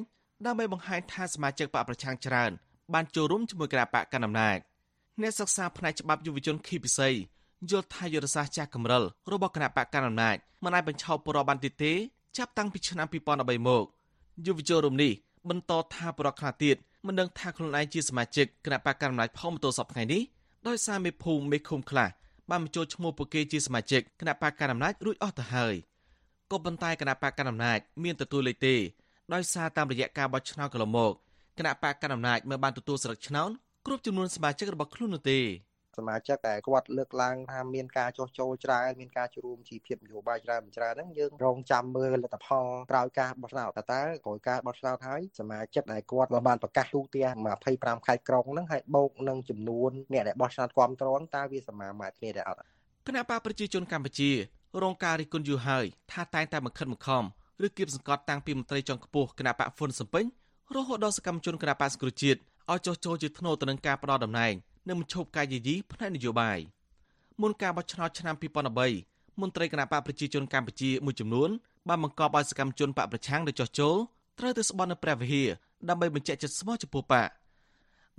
[0.47, 2.51] ដើម្បីបង្ហាញថាសមាជិកបកប្រឆាំងច្រើន
[2.95, 4.59] បានចូលរួមជាមួយគណៈបកកណ្ដាលអំណាច
[5.21, 7.09] អ្នកសិក្សាផ្នែកច្បាប់យុវជនខីពិសី
[7.71, 11.93] យល់ថាយុទ្ធសាស្ត្រចាស់កម្រិលរបស់គណៈបកកណ្ដាលអំណាចមិនអាចបញ្ឈប់ប្រព័ន្ធបានទៀតទេ
[12.37, 13.85] ចាប់តាំងពីឆ្នាំ2013មក
[14.47, 15.13] យុវជនរំនេះ
[15.49, 20.23] បន្តថាប្រវត្តិខ្លះទៀតមិនដឹងថាខ្លួនឯងជាសមាជិកគណៈបកកណ្ដាលអំណាចផងមកទល់សពថ្ងៃនេះ
[20.69, 22.09] ដោយសារមេភូមិមេឃុំខ្លះ
[22.51, 25.75] បានបញ្ចូលឈ្មោះពួកគេជាសមាជិកគណៈបកកណ្ដាលអំណាចរួចអស់ទៅហើយ
[26.53, 28.77] ក៏ប៉ុន្តែគណៈបកកណ្ដាលអំណាចមានទទួលលេខទេ
[29.35, 31.13] ដោយសារតាមរយៈការបោះឆ្នោតកន្លងមក
[31.59, 33.51] គណៈបកកណ្ដាលអំណាចមិនបានទទួលស្លឹកឆ្នោត
[33.87, 35.41] គ្រប់ចំនួនសមាជិករបស់ខ្លួននោះទេ
[35.99, 47.37] សមាជិកតែគាត់លើកឡើងថាមានការចោះចូលច្រើនមានការជួរួមជីភាពនយោបាយច្រើនច្រើនហ្នឹងយើងរងចាំមើលលទ្ធផលក្រោយការបោះឆ្នោតតើតើក្រោយការបោះឆ្នោតហើយសមាជិកដែលគាត់បានប្រកាសទូទាំង
[47.73, 52.61] 25ខេត្តក្រុងហ្នឹងហើយបូកនឹងចំនួនអ្នកដែលបោះឆ្នោតគ្រប់គ្រងតើវាសមាមាត្រគ្នាដែរអត់
[53.07, 54.31] គណៈបកប្រជាជនកម្ពុជា
[54.83, 57.25] រងការរិះគន់យូរហើយថាតែងតែបង្ខិតបង្ខំ
[57.65, 60.25] ឬគៀបសង្កត់តាំងពីមន្ត្រីជាន់ខ្ពស់គណៈបកហ្វុនសំពេញ
[60.77, 62.39] រហូតដល់សកម្មជនគណៈបកសង្គ្រោះជាតិ
[62.71, 64.53] ឲ្យចោះចូលជាធ្នូទៅនឹងការផ្ដោតតំណែង
[64.89, 66.59] និងបញ្ឈប់ការយាយីផ្នែកនយោបាយ
[67.41, 68.35] មុនការបោះឆ្នោតឆ្នាំ
[68.87, 71.51] 2013មន្ត្រីគណៈបកប្រជាជនកម្ពុជាមួយចំនួន
[71.89, 73.95] បានបង្កប់ឲ្យសកម្មជនបកប្រឆាំងដែលចោះចូល
[74.39, 75.49] ត្រូវទៅស្បន់នៅព្រះវិហារ
[75.89, 77.29] ដើម្បីបញ្ជាក់ចិត្តស្មោះចំពោះបក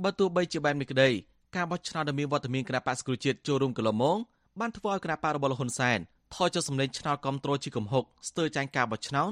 [0.04, 1.10] បើទោះបីជាបែបនេះក្តី
[1.56, 4.18] ការបោះឆ្នោតដែលមានវត្តមានគណៈបកសង្គ្រោះជាតិចូលរួមកន្លងមក
[4.60, 6.00] បានធ្វើឲ្យគណៈបករបស់លហ៊ុនសែន
[6.34, 9.32] ថយចុះសម្លេងឆ្នោតគ្រប់គ្រងជាកំហុកស្ទើរចាញ់ការបោះឆ្នោត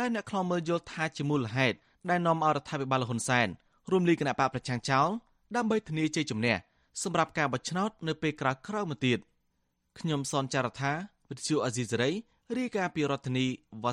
[0.00, 1.76] ដែលអ្នកខ្លំមើលយល់ថាជាមូលហេតុ
[2.10, 3.48] ដែលនាំឲ្យរដ្ឋាភិបាលលហ៊ុនសែន
[3.90, 5.08] រួមលីគណៈបកប្រឆាំងចោល
[5.56, 6.54] ដើម្បីធានាជ័យជំនះ
[7.02, 9.18] សម្រាប់ការបោះឆ្នោតនៅពេលក្រោយក្រោយមកទៀត
[9.98, 10.92] ខ្ញុំសនចាររថា
[11.28, 12.10] វិទ្យុអាស៊ីសេរី
[12.56, 13.46] រាយការណ៍ពីរដ្ឋធានី
[13.82, 13.92] វ៉ា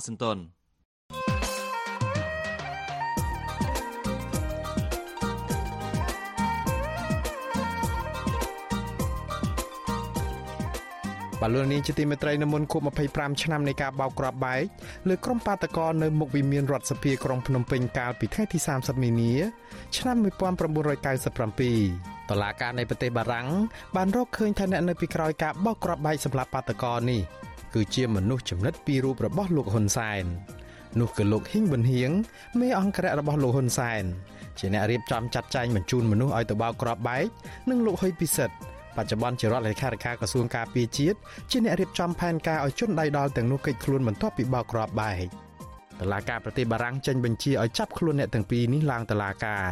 [11.45, 12.83] ស៊ីនតោនបលូននាងជាទីមេត្រីនៅមុនគប់
[13.13, 14.63] 25ឆ្នាំនៃការបោកគ្រាប់បែក
[15.09, 19.33] លើក្រុមបាតកោនៅមុខវិមានរដ្ឋសភាក្រុងភ្នំពេញកាលពីថ្ងៃទី30មីនា
[19.97, 23.47] ឆ្នាំ1997តឡាការនៃប្រទេសបារាំង
[23.95, 27.21] បានរកឃើញថាអ្នកនៅពីក្រោយការបោកគ្រាប់បែកសម្រាប់បាតកោនេះ
[27.73, 30.23] គឺជាមនុស្សចំណិតពីររូបរបស់លោកហ៊ុនសែន
[30.99, 32.11] នោះគឺលោកហ៊ីងប៊ុនហៀង
[32.59, 34.03] មេអង្គរៈរបស់លោកហ៊ុនសែន
[34.59, 37.25] ជាអ្នករៀបចំចាត់ចែងបញ្ជូនមនុស្សឲ្យទៅបោកគ្រាប់បែក
[37.69, 38.55] និងលោកហ៊ុយពិសិដ្ឋ
[38.97, 41.17] បច្ចុប្បន្នជារដ្ឋលេខាធិការក្រសួងការពារជាតិ
[41.51, 45.25] ជាអ្នករៀបចំផែនការឲ្យជនដៃដល់ទាំងនោះកិច្ចខ្លួនបន្ទាប់ពីបោកគ្រាប់បែក
[45.99, 49.65] តឡាការប្រទេសបារាំងចេញបញ្ជាឲ្យចាប់ខ្លួនអ្នកទាំងពីរនេះឡើងតឡាការ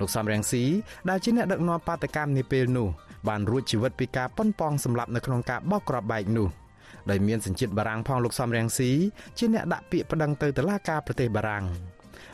[0.00, 0.64] លោកសំរងស៊ី
[1.08, 2.88] ដែលជាអ្នកដឹកនាំបាតកម្មនាពេលនោះ
[3.28, 6.48] បានរួចជីវិតពីការប៉ុនប៉ងសម្លាប់នៅក្នុងការបោកគ្រាប់បែកនោះ
[7.10, 8.90] ដោយមានសញ្ជាតិបារាំងផងលោកសំរងស៊ី
[9.38, 11.64] ជាអ្នកដាក់ពាក្យប្តឹងទៅតុលាការប្រទេសបារាំង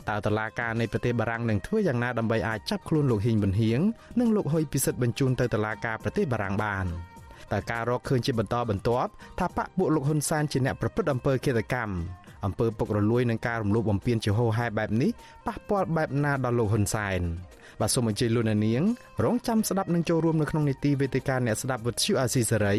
[0.09, 3.79] តើតឡាការនៃប្រទេសបារាំងនឹងធ្វើយ៉ាងណាដើម្បីអាចចាប់ខ្លួនលោកហ៊ីងប៊ុនហៀង
[4.19, 6.85] និងលោកហ៊ុយពិសិដ្ឋបញ្ជូនទៅតឡាការប្រទេសបារាំងបាន
[7.51, 11.95] តើការរកឃើញជាបន្តបន្ទាប់ថាបកពួកលោកហ៊ុនសែនជាអ្នកប្រព្រឹត្តអំពើឃាតកម្ម
[12.45, 15.11] អំពើពុករលួយនឹងការរំលោភបំពានជាហូរហែបែបនេះ
[15.47, 17.21] ប៉ះពាល់បែបណាដល់លោកហ៊ុនសែន
[17.79, 18.83] បាទសូមអញ្ជើញលោកនាង
[19.23, 22.77] រងចាំស្ដាប់នឹងចូលរួមនៅក្នុងនីតិវេទិកាអ្នកស្ដាប់វិទ្យុអាស៊ីសេរី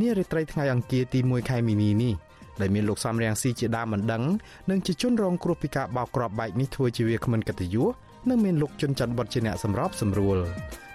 [0.00, 2.14] នារីត្រីថ្ងៃអង្គារទី1ខែមីនានេះ
[2.60, 4.22] ដែលមានលោកសំរៀងស៊ីជាដើមមិនដឹង
[4.70, 7.84] និងជាជនរងគ្រោះពីការបោកគ្រាប់បែកនេះធ្វើជាវាគ្មិនកតញ្ញុ
[8.28, 10.38] និងមានលោកជុនច័ន្ទវត្តជាអ្នកសម្របសម្រួល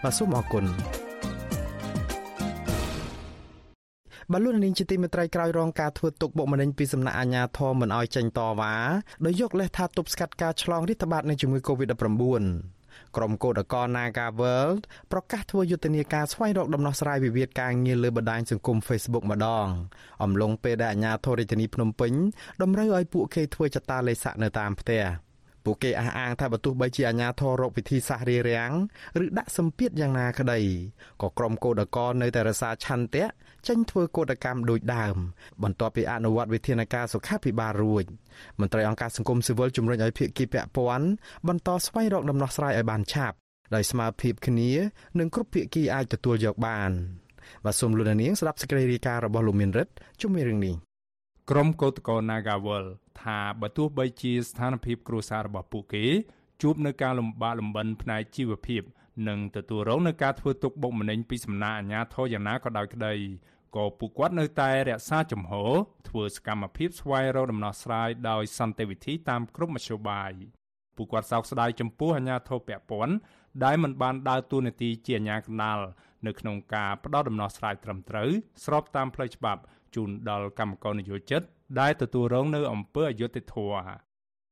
[0.04, 0.66] បាទសូមអរគុណ
[4.34, 8.74] បលូននាងជាទីមេត្រីក្រោយរងការធ្វើទុកបុកម្នេញពីសំណាក់អាជ្ញាធរមិនអោយចេញតវ៉ា
[9.26, 12.79] ដោយយកលេសថាទប់ស្កាត់ការឆ្លងរាតត្បាតនៃជំងឺ Covid-19
[13.16, 14.82] ក្រុមកោតក្រ Naga World
[15.12, 19.68] ប្រកាសធ្វើយុទ្ធនាការស្វែងរកដំណោះស្រាយវិវាទការងារលើបណ្ដាញសង្គម Facebook ម្ដង
[20.24, 22.14] អំឡុងពេលដែលអាជ្ញាធររាជធានីភ្នំពេញ
[22.62, 25.04] តម្រូវឲ្យពួកគេធ្វើចតាលេខស័កនៅតាមផ្ទះ
[25.66, 28.72] ពួកគេអះអាងថាបើទោះបីជាអាជ្ញាធររកវិធីសាស្ត្ររារាំង
[29.24, 30.60] ឬដាក់សម្ពាធយ៉ាងណាក្តី
[31.22, 33.26] ក៏ក្រុមកោតក្រនៅតែរសារឆន្ទៈ
[33.68, 35.18] ចេញធ្វើកោតកម្មដូចដើម
[35.64, 38.06] បន្ទាប់ពីអនុវត្តវិធានការសុខាភិបាលរួច
[38.60, 41.08] មន្ត្រីអង្គការសង្គមស៊ីវិលជំរុញឲ្យភាគីពាក់ព័ន្ធ
[41.48, 43.36] បន្តស្វែងរកដំណោះស្រាយឲ្យបានឆាប់
[43.76, 44.70] ដោយស្មារតីគ្នា
[45.20, 46.92] និងគ្រប់ភាគីអាចទទួលយកបាន
[47.66, 50.76] បាទសូមលោកនាងស្ដាប់សេចក្តីរាយការណ៍របស់លោកមានរិទ្ធជុំវិញរឿងនេះ
[51.50, 52.86] ក្រុមកោតក្រ Nagawal
[53.22, 56.06] ថាបើទោះបីជាស្ថានភាពគ្រួសាររបស់ពួកគេ
[56.62, 58.82] ជួបនៅការលំបាកលំបិនផ្នែកជីវភាព
[59.28, 63.14] និងទទួលរងនឹងការធ្វើទុកបុកម្នេញពីសំណាក់អាជ្ញាធរយ៉ាងណាក៏ដោយក្តី
[63.76, 65.72] ក៏ពួកគាត់នៅតែរក្សាជំហរ
[66.10, 70.32] ធ្វើសកម្មភាពស្វែងរកដំណោះស្រាយដោយសន្តិវិធីតាមគ្រប់មធ្យោបាយ
[70.96, 73.16] ពួកគាត់សោកស្ដាយចំពោះអាជ្ញាធរពាក់ព័ន្ធ
[73.64, 75.80] ដែលមិនបានដើរតួនាទីជាអាជ្ញាកណ្ដាល
[76.28, 78.30] នៅក្នុងការផ្ដល់ដំណោះស្រាយត្រឹមត្រូវ
[78.64, 79.62] ស្របតាមផ្លូវច្បាប់
[79.96, 81.42] ជូនដល់កម្មករនិយោជិត
[81.80, 83.82] ដែលទទួលរងនៅអំពើអយុត្តិធម៌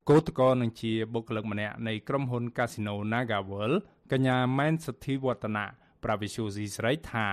[0.09, 3.77] គឧតកោនឹងជាបុគ្គលិកម្នាក់នៃក្រុមហ៊ុន Casino NagaWorld
[4.11, 5.65] កញ្ញាម៉ែនសុធីវឌ្ឍនៈ
[6.03, 7.27] ប្រាវិសុស៊ីស្រីថា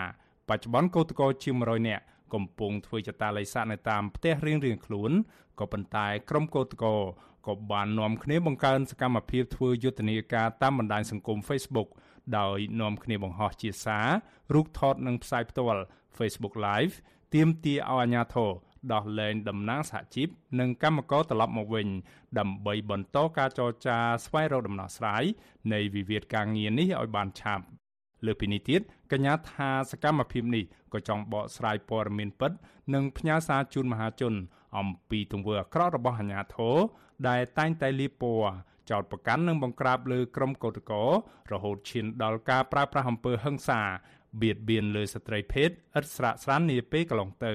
[0.49, 5.13] បច្ចុប្បន្នគឧតកោជាង100នាក់កំពុងធ្វើចតាល័យស័កនៅតាមផ្ទះរៀងៗខ្លួន
[5.61, 6.95] ក៏ប៉ុន្តែក្រុមគឧតកោ
[7.47, 11.89] ក៏បាននាំគ្នាបង្កើនសកម្មភាពធ្វើយុទ្ធនាការតាមបណ្ដាញសង្គម Facebook
[12.39, 14.09] ដោយនាំគ្នាបង្ហោះជាសារ
[14.55, 15.83] រូបថតនិងផ្សាយផ្ទាល់
[16.17, 16.95] Facebook Live
[17.35, 18.51] ទាមទារឲ្យអាជ្ញាធរ
[18.92, 20.29] ដោះលែងតំណាងសហជីព
[20.61, 21.88] និងកម្មករត្រឡប់មកវិញ
[22.38, 25.25] ដើម្បីបន្តការចរចាស្វែងរកដំណោះស្រាយ
[25.73, 27.64] នៃវិវាទការងារនេះឲ្យបានឆាប់
[28.27, 32.53] លើពីនេះទៀតកកញ្ញាថាសកម្មភាពនេះក៏ចង់បកស្រាយព័ត៌មានពិត
[32.94, 34.35] និងផ្ញើសារជូនមហាជន
[34.79, 36.77] អំពីទង្វើអាក្រក់របស់អាជ្ញាធរ
[37.29, 38.53] ដែលតែងតែលៀបពណ៌
[38.90, 40.99] ចោតប្រកាន់និងបង្ក្រាបលើក្រុមកោតក្រ
[41.53, 43.81] រហូតឈានដល់ការប្រើប្រាស់អំពើហិង្សា
[44.42, 47.55] បៀតបៀនលើស្ត្រីភេទឥតស្រាកស្រាននាពេលកន្លងទៅ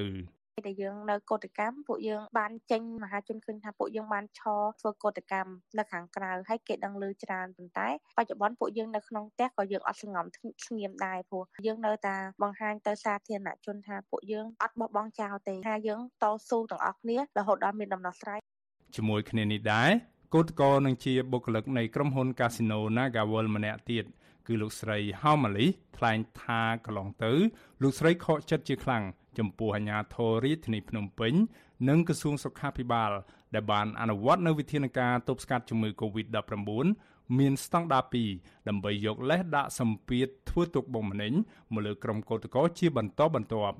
[0.67, 10.25] ដែលយើងនៅកោតកម្មពួកយើងបានចេញមហាជនឃើញថាពួកយើងបានឈរធ្វើកោតកម្មនៅខាងក្រៅហើយគេដឹងឮច្រើនប៉ុន្តែបច្ចុប្បន្នពួកយើងនៅក្នុងផ្ទះក៏យើងអត់សង្ងំ
[10.65, 18.39] ស្ងៀមដែរព្រោះយើងនៅតែបង្ហាញទៅសាធារណជនថាពួកយើងអត់បោះបង់ចោលទេថាយើងតស៊ូទាំងអស់គ្នារហូតដល់មានដំណោះស្រាយ
[18.95, 19.89] ជាមួយគ្នានេះដែរ
[20.33, 24.05] គឧតកោនឹងជាបុគ្គលិកនៃក្រុមហ៊ុន Casino Nagawal ម្នាក់ទៀត
[24.47, 25.65] គឺលោកស្រីហៅម៉ាលី
[25.97, 27.31] ថ្លែងថាកន្លងទៅ
[27.81, 29.03] លោកស្រីខកចិត្តជាខ្លាំង
[29.39, 31.33] ចំពោះអាជ្ញាធររាជធានីភ្នំពេញ
[31.89, 33.11] និងក្រសួងសុខាភិបាល
[33.55, 36.55] ដែលបានអនុវត្តនូវវិធានការទប់ស្កាត់ជំងឺ Covid-19
[37.39, 38.03] មានស្តង់ដារ
[38.35, 41.33] 2ដើម្បីយកលេសដាក់សម្ពាធធ្វើទុកបុកម្នេញ
[41.73, 43.77] មកលើក្រុមកោតក្រជាបន្តបន្ទាប់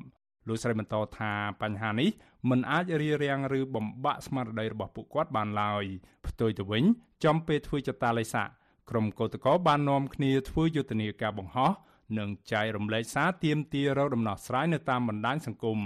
[0.47, 2.09] លោកស្រីបន្តថាបញ្ហានេះ
[2.49, 5.83] មិនអាចរារាំងឬបំបាក់ស្មារតីរបស់ពួកគាត់បានឡើយ
[6.27, 6.83] ផ្ទុយទៅវិញ
[7.25, 8.43] ចំពេលធ្វើចតាឡេសា
[8.89, 11.71] ក្រុមកោតក្របាននាំគ្នាធ្វើយុទ្ធនាការបង្ហោះ
[12.17, 15.79] និងចែករំលែកសារទៀមទារកដំណោះស្រាយនៅតាមបណ្ដាញសង្គម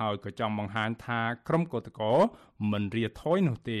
[0.00, 2.16] ហើយក៏ចង់បង្ហាញថាក្រុមកោតក្រ
[2.70, 3.72] មិនរាថយនោះទ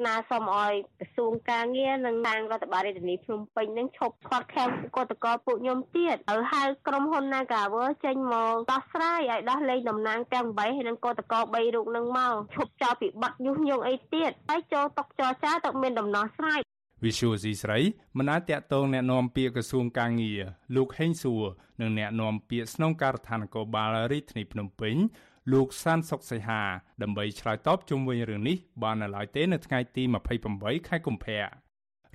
[0.00, 16.60] ស្នើសុំឲ្យក្រសួងការងារនិងខាងរដ្ឋបាលរាជធានីភ្នំពេញនឹងឈប់ខាត់ខាំកតកពួកខ្ញុំទៀតហើយហៅក្រុមហ៊ុន Nagawer ចេញមកដោះស្រាយឲ្យដោះលែងតំណាងទាំង8ហើយនឹងកតក3រូបនឹងមកឈប់ចោលពីបាត់ញុះញង់អីទៀតហើយចូលតុកចរចាទៅមានដំណោះស្រាយ
[17.04, 17.78] វិសុយស៊ីស្រី
[18.18, 20.40] មិនអាចតាក់ទងแนะនាំពាក្យក្រសួងកាងារ
[20.76, 21.44] លោកហេងសួរ
[21.80, 24.96] និងแนะនាំពាក្យស្នងការដ្ឋានគរបាលរាជធានីភ្នំពេញ
[25.52, 26.62] លោកសានសុកសីហា
[27.02, 30.02] ដើម្បីឆ្លើយតបជុំវិញរឿងនេះបាននៅឡើយទេនៅថ្ងៃទី
[30.46, 31.40] 28ខែកុម្ភៈ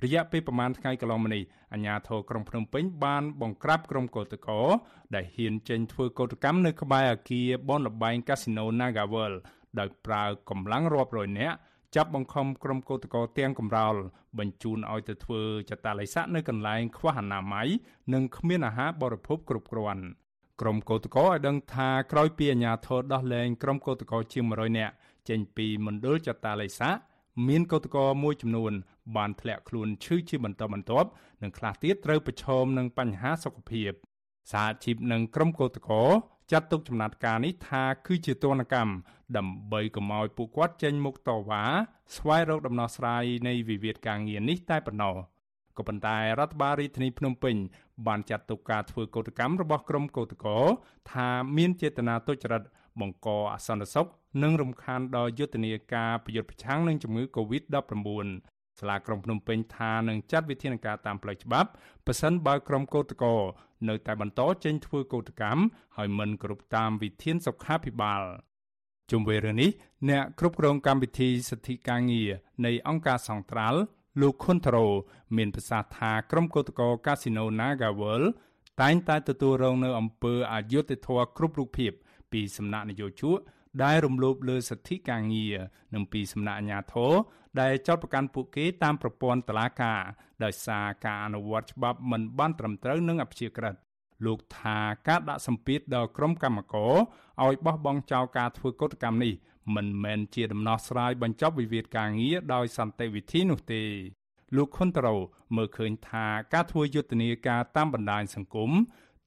[0.04, 4.68] រយៈពេលប្រមាណថ្ងៃកន្លងមកនេះអាជ្ញាធរក្រុងភ្នំពេញបានបង្ក្រាបក្រុមកោតក្រ
[5.14, 9.32] ដែលហ៊ានចេញធ្វើកោតកម្មនៅក្បែរអគារបនលបែងកាស៊ីណូ Nagavel
[9.78, 11.56] ដោយប្រើកម្លាំងរាប់រយនាក់
[11.96, 13.94] ចាប់បង្ខំក្រុមកោតក្រទាំងកំរោល
[14.38, 17.68] បញ្ជូនឲ្យទៅធ្វើចតាល័យស័កនៅកន្លែងខ្វះអនាម័យ
[18.14, 20.04] និងគ្មានអាហារបរិភោគគ្រប់គ្រាន់
[20.60, 24.94] ក្រុមកោតក្រឲ្យដឹងថាក្រោយពីអាជ្ញាធរដោះលែងក្រុមកោតក្រជាង100នាក់
[25.28, 26.96] ចេញពីមណ្ឌលចតាល័យស័ក
[27.48, 28.72] មានកោតក្រមួយចំនួន
[29.16, 31.08] បានធ្លាក់ខ្លួនឈឺជាបន្តបន្ទាប់
[31.42, 33.90] និងខ្លះទៀតត្រូវប្រឈមនឹងបញ្ហាសុខភាព
[34.52, 36.08] សហជីពនិងក្រុមកោតក្រ
[36.52, 38.92] ចាត់ទុកចំណាត់ការនេះថាគឺជាទណ្ឌកម្ម
[39.36, 41.62] ដើម្បីកុំឲ្យពួកគាត់ចេញមុខតវ៉ា
[42.16, 45.14] ស្វែងរកដំណោះស្រាយនៃវិវាទការងារនេះតែប៉ុណ្ណោះ
[45.78, 47.56] ក៏ប៉ុន្តែរដ្ឋបាលរាជធានីភ្នំពេញ
[48.06, 50.50] បានចាត់ទុកការធ្វើកោតកម្មរបស់ក្រុមកោតក្រ
[51.12, 52.62] ថាមានចេតនាទុច្ចរិត
[53.00, 54.06] បង្កអសន្តិសុខ
[54.42, 58.28] និងរំខានដល់យុទ្ធនាការប្រយុទ្ធប្រឆាំងនឹងជំងឺ Covid-19
[58.78, 61.68] សាលាក្រុងភ្នំពេញថានឹងចាត់វិធានការតាមផ្លូវច្បាប់
[62.06, 63.40] ប៉ះសិនបើក្រុមកោតក្រ
[63.88, 65.62] នៅតែបន្តចេញធ្វើកោតកម្ម
[65.96, 68.22] ហើយមិនគ្រប់តាមវិធានសុខាភិបាល
[69.10, 69.70] ជុំវិញរឿងនេះ
[70.08, 72.30] អ្នកគ្រប់គ្រងកម្មវិធីសិទ្ធិការងារ
[72.66, 73.80] នៃអង្គការសង្ត្រាល់
[74.20, 74.88] លោកខុនតារ៉ូ
[75.36, 78.22] មានប្រសាសន៍ថាក្រុមកោតក្រកាស៊ីណូ Nagawal
[78.82, 81.92] តែងតែទទួលរងនៅអំពើអយុត្តិធម៌គ្រប់រូបភាព
[82.32, 83.38] ពីសំណាក់នយោជក
[83.84, 85.56] ដែលរំលោភលើសិទ្ធិការងារ
[85.94, 87.12] និងពីសំណាក់អាជ្ញាធរ
[87.60, 90.00] ដែលចោទប្រកាន់ពួកគេតាមប្រព័ន្ធតុលាការ
[90.44, 93.74] ដោយសារការអនុវត្តច្បាប់មិនបានត្រឹមត្រូវនិងអព្យាក្រឹត
[94.26, 94.78] លោកថា
[95.08, 96.94] ការដាក់សម្ពាធដល់ក្រុមកម្មករ
[97.44, 99.34] ឲ្យបោះបង់ចោលការធ្វើកុតកម្មនេះ
[99.76, 103.82] មិនមែនជាដំណោះស្រាយបញ្ចប់វិវាទការងារដោយសន្តិវិធីនោះទេ
[104.56, 105.16] លោកខុនតារ៉ូ
[105.56, 108.70] មើលឃើញថាការធ្វើយុទ្ធនាការតាមបណ្ដាញសង្គម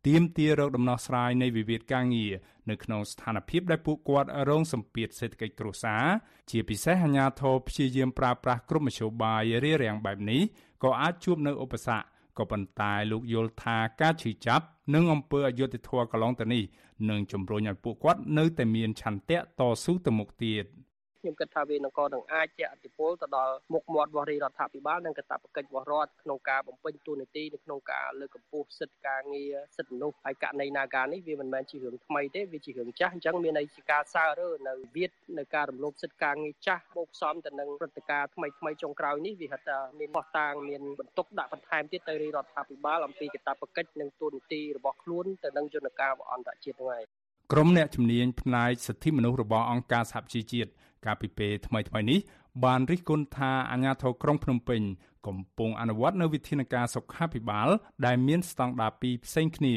[0.08, 2.34] ទាមទាររកដំណោះស្រាយនៃវិវាទការងារ
[2.70, 6.06] នៅក្នុងស្ថានភាពដែលពួកគាត់រងសម្ពាធសេដ្ឋកិច្ចគ្រួសារ
[6.52, 10.42] ជាពិសេសអាញាធរព្យាយាមប្រើប្រាស់គ្រប់មធ្យោបាយរារាំងបែបនេះ
[10.84, 12.06] ក៏អាចជួបនៅឧបសគ្គ
[12.38, 16.64] ក៏ប៉ុន្តែលោកយល់ថាការឈឺចាប់និងអំពើអយុត្តិធម៌កន្លងទៅនេះ
[17.10, 20.66] នឹងជំរុញឲ្យពួកគាត់នៅតែមានឆន្ទៈតស៊ូទៅមុខទៀត។
[21.22, 47.06] ខ្ញុំគិតថាវានឹងក៏នឹងអាចជាអតិពលទៅដល់មុខមាត់របស់រដ្ឋាភិបាលនិងកាតព្វកិច្ចរបស់រដ្ឋក្នុងការបំពេញតួនាទីនៅក្នុងការលើកកម្ពស់សិទ្ធិការងារសិទ្ធិមនុស្សហើយករណីនាការនេះវាមិនមែនជារឿងថ្មីទេវាជារឿងចាស់អញ្ចឹងមានន័យជាការសើរើនៅវិទ្យនៅការរំលោភសិទ្ធិការងារចាស់បូកផ្សំទៅនឹងព្រឹត្តិការណ៍ថ្មីថ្មីចុងក្រោយនេះវាហិតថាមានបោះតាងមានបន្ទុកដាក់បន្ថែមទៀតទៅរដ្ឋាភិបាលអំពីកាតព្វកិច្ចនិងតួនាទីរបស់ខ្លួនទៅនឹងយន្តការអន្តរជាតិហ្នឹងហើយ
[47.52, 50.70] ក្រុមអ្នកជំនាញផ្នែកសិទ្ធិមនុស្សរបស់អង្គការសហជីវជាតិ
[51.06, 52.20] កាលពីពេលថ្មីៗនេះ
[52.66, 54.82] បានរិះគន់ថាអាជ្ញាធរក្រុងភ្នំពេញ
[55.28, 57.68] កំពុងអនុវត្តនូវវិធានការសុខាភិបាល
[58.06, 59.76] ដែលមានស្តង់ដារពីរផ្សេងគ្នា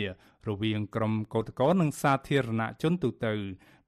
[0.48, 3.34] រវាងក្រុមកោតក្រនិងសាធារណជនទូទៅ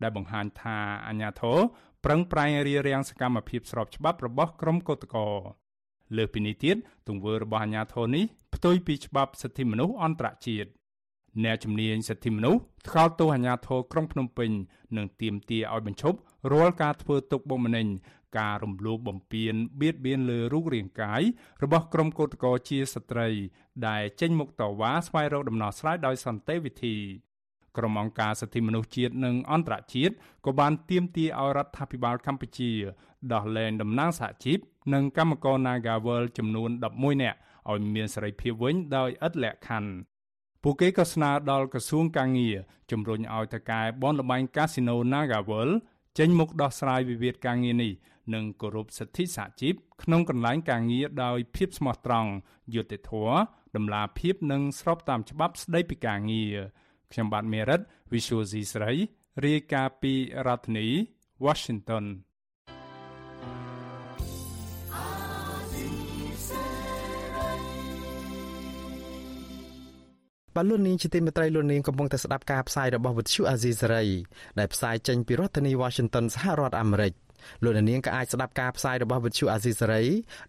[0.03, 1.59] ដែលបង្ហាញថាអាជ្ញាធរ
[2.05, 5.23] ប្រឹងប្រែងរារាំងសកម្មភាពស្របច្បាប់របស់ក្រុមកោតក្រ
[6.17, 6.77] លើសពីនេះទៀត
[7.09, 10.71] ទង្វើរបស់អាជ្ញាធរនេះផ្ទុយពីច្បាប់សិទ្ធិមនុស្សអន្តរជាតិ
[11.45, 14.51] អ្នកជំនាញសិទ្ធិមនុស្សថ្កោលទោសអាជ្ញាធរក្រុងភ្នំពេញ
[14.97, 16.19] និងទាមទារឲ្យបញ្ឈប់
[16.53, 17.87] រាល់ការធ្វើទុកបុកម្នេញ
[18.39, 21.23] ការរំលោភបំពានបៀតបៀនលើរូបរាងកាយ
[21.63, 23.29] របស់ក្រុមកោតក្រជាស្ត្រី
[23.89, 26.97] ដែលចេញមុខតវ៉ាស្វែងរកដំណោះស្រាយដោយសន្តិវិធី
[27.77, 30.15] ក្រុមអង្គការសិទ្ធិមនុស្សជាតិនិងអន្តរជាតិ
[30.47, 32.73] ក៏បានទាមទារឲ្យរដ្ឋាភិបាលកម្ពុជា
[33.33, 34.59] ដោះលែងតំណាងសហជីព
[34.95, 37.39] និងកម្មករ Nagawal ចំនួន11នាក់
[37.71, 40.16] ឲ្យមានសេរីភាពវិញដោយឥតលក្ខខណ្ឌ
[40.69, 42.57] ពួកគេក៏ស្នើដល់ក្រសួងកាងារ
[42.91, 45.71] ជំរុញឲ្យតកែបនលបែងកាស៊ីណូ Nagawal
[46.19, 47.93] ចេញមុខដោះស្រាយវិវាទការងារនេះ
[48.35, 52.31] និងគោរពសិទ្ធិសហជីពក្នុងកន្លែងការងារដោយភាពស្មោះត្រង់
[52.75, 53.37] យុត្តិធម៌
[53.77, 56.57] តម្លាភាពនិងស្របតាមច្បាប់ស្តីពីការងារ
[57.13, 57.81] ខ្ញុំបាទមេរិត
[58.13, 58.93] Visual C ស្រី
[59.45, 60.13] រាយការណ៍ពី
[60.47, 60.89] រដ្ឋធានី
[61.45, 62.05] Washington
[70.57, 74.07] បាទលោកនាងជាទីមេត្រីលោកនាងកំពុងតែស្ដាប់ការផ្សាយរបស់វិទ្យុអាស៊ីសេរី
[74.59, 77.13] ដែលផ្សាយចេញពីរដ្ឋធានី Washington សហរដ្ឋអាមេរិក
[77.65, 80.03] លោកនាងក៏អាចស្ដាប់ការផ្សាយរបស់វិទ្យុអាស៊ីសេរី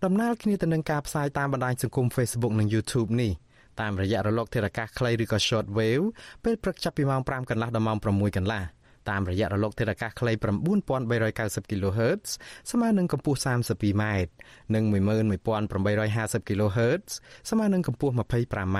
[0.06, 3.32] ដំណើរគ្នាទៅនឹងការផ្សាយតាមបណ្ដាញសង្គម Facebook និង YouTube នេះ
[3.82, 6.06] តាមរយៈរលកធារកាសខ្លីឬក៏ Short Wave
[6.44, 8.64] ពេលព្រឹកចាប់ពីម៉ោង5កន្លះដល់ម៉ោង6កន្លះ
[9.10, 10.32] តាមរយៈរលកធារកាសខ្លី
[11.02, 12.28] 9390 kHz
[12.72, 14.04] ស្មើនឹងកម្ពស់ 32m
[14.76, 17.08] និង11850 kHz
[17.50, 18.80] ស្មើនឹងកម្ពស់ 25m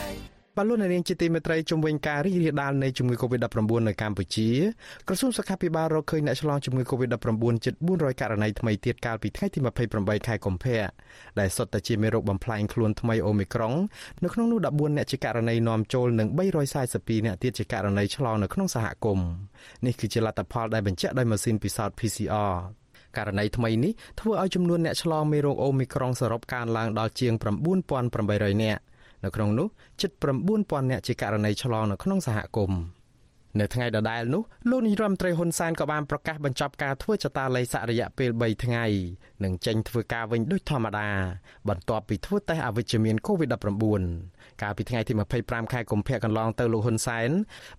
[0.61, 4.49] បលូននាងជាទីមេត្រីជំវិញការរីករាលដាលនៃជំងឺ Covid-19 នៅកម្ពុជា
[5.07, 9.59] ក្រសួងសុខាភិបាលរកឃើញអ្នកឆ្លងជំងឺ Covid-19 ជិត400ករណីថ្មីទៀតកាលពីថ្ងៃទី
[9.93, 10.81] 28ខែកុម្ភៈ
[11.39, 13.73] ដែលសុទ្ធតែជាមេរោគបំផ្លាញខ្លួនថ្មីអូមីក្រុង
[14.23, 16.27] នៅក្នុងនោះ14អ្នកជាករណីនាំចូលនិង
[16.77, 19.27] 342អ្នកទៀតជាករណីឆ្លងនៅក្នុងសហគមន៍
[19.85, 22.53] នេះគឺជាលទ្ធផលដែលបញ្ជាក់ដោយម៉ាស៊ីនពិសោធន៍ PCR
[23.17, 27.33] ករណីថ្មីនេះធ្វើឲ្យចំនួនអ្នកឆ្លងមេរោគអូមីក្រុងសរុបកើនឡើងដល់ជាង
[27.99, 28.81] 9800នាក់
[29.23, 29.67] នៅក្នុងនោះ
[30.01, 30.11] ជិត
[30.51, 32.81] 9000នាក់ជាករណីឆ្លងនៅក្នុងសហគមន៍
[33.59, 38.85] នៅថ្ងៃដដែលនោះលោកនាយរដ្ឋមន្ត្រីហ៊ុនសែនក៏បានប្រកាសបញ្ចប់ការធ្វើចតាល័យស័ករយៈពេល3ថ្ងៃ
[39.43, 41.09] និងចេញធ្វើការវិញដូចធម្មតា
[41.69, 47.29] បន្ទាប់ពីធ្វើតេស្តអវិជ្ជមាន COVID-19 កាលពីថ្ងៃទី25ខែកុម្ភៈកន្លងទៅលោកហ៊ុនសែន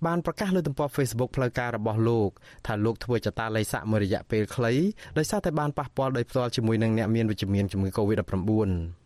[0.06, 2.30] បានប្រកាសលើទំព័រ Facebook ផ្លូវការរបស់លោក
[2.66, 4.72] ថាលោកធ្វើចតាល័យស័កមួយរយៈពេលខ្លី
[5.18, 9.01] ដោយសារតែបានប៉ះពាល់ដោយផ្ទាល់ជាមួយនឹងអ្នកមានវិជ្ជមានជំងឺ COVID-19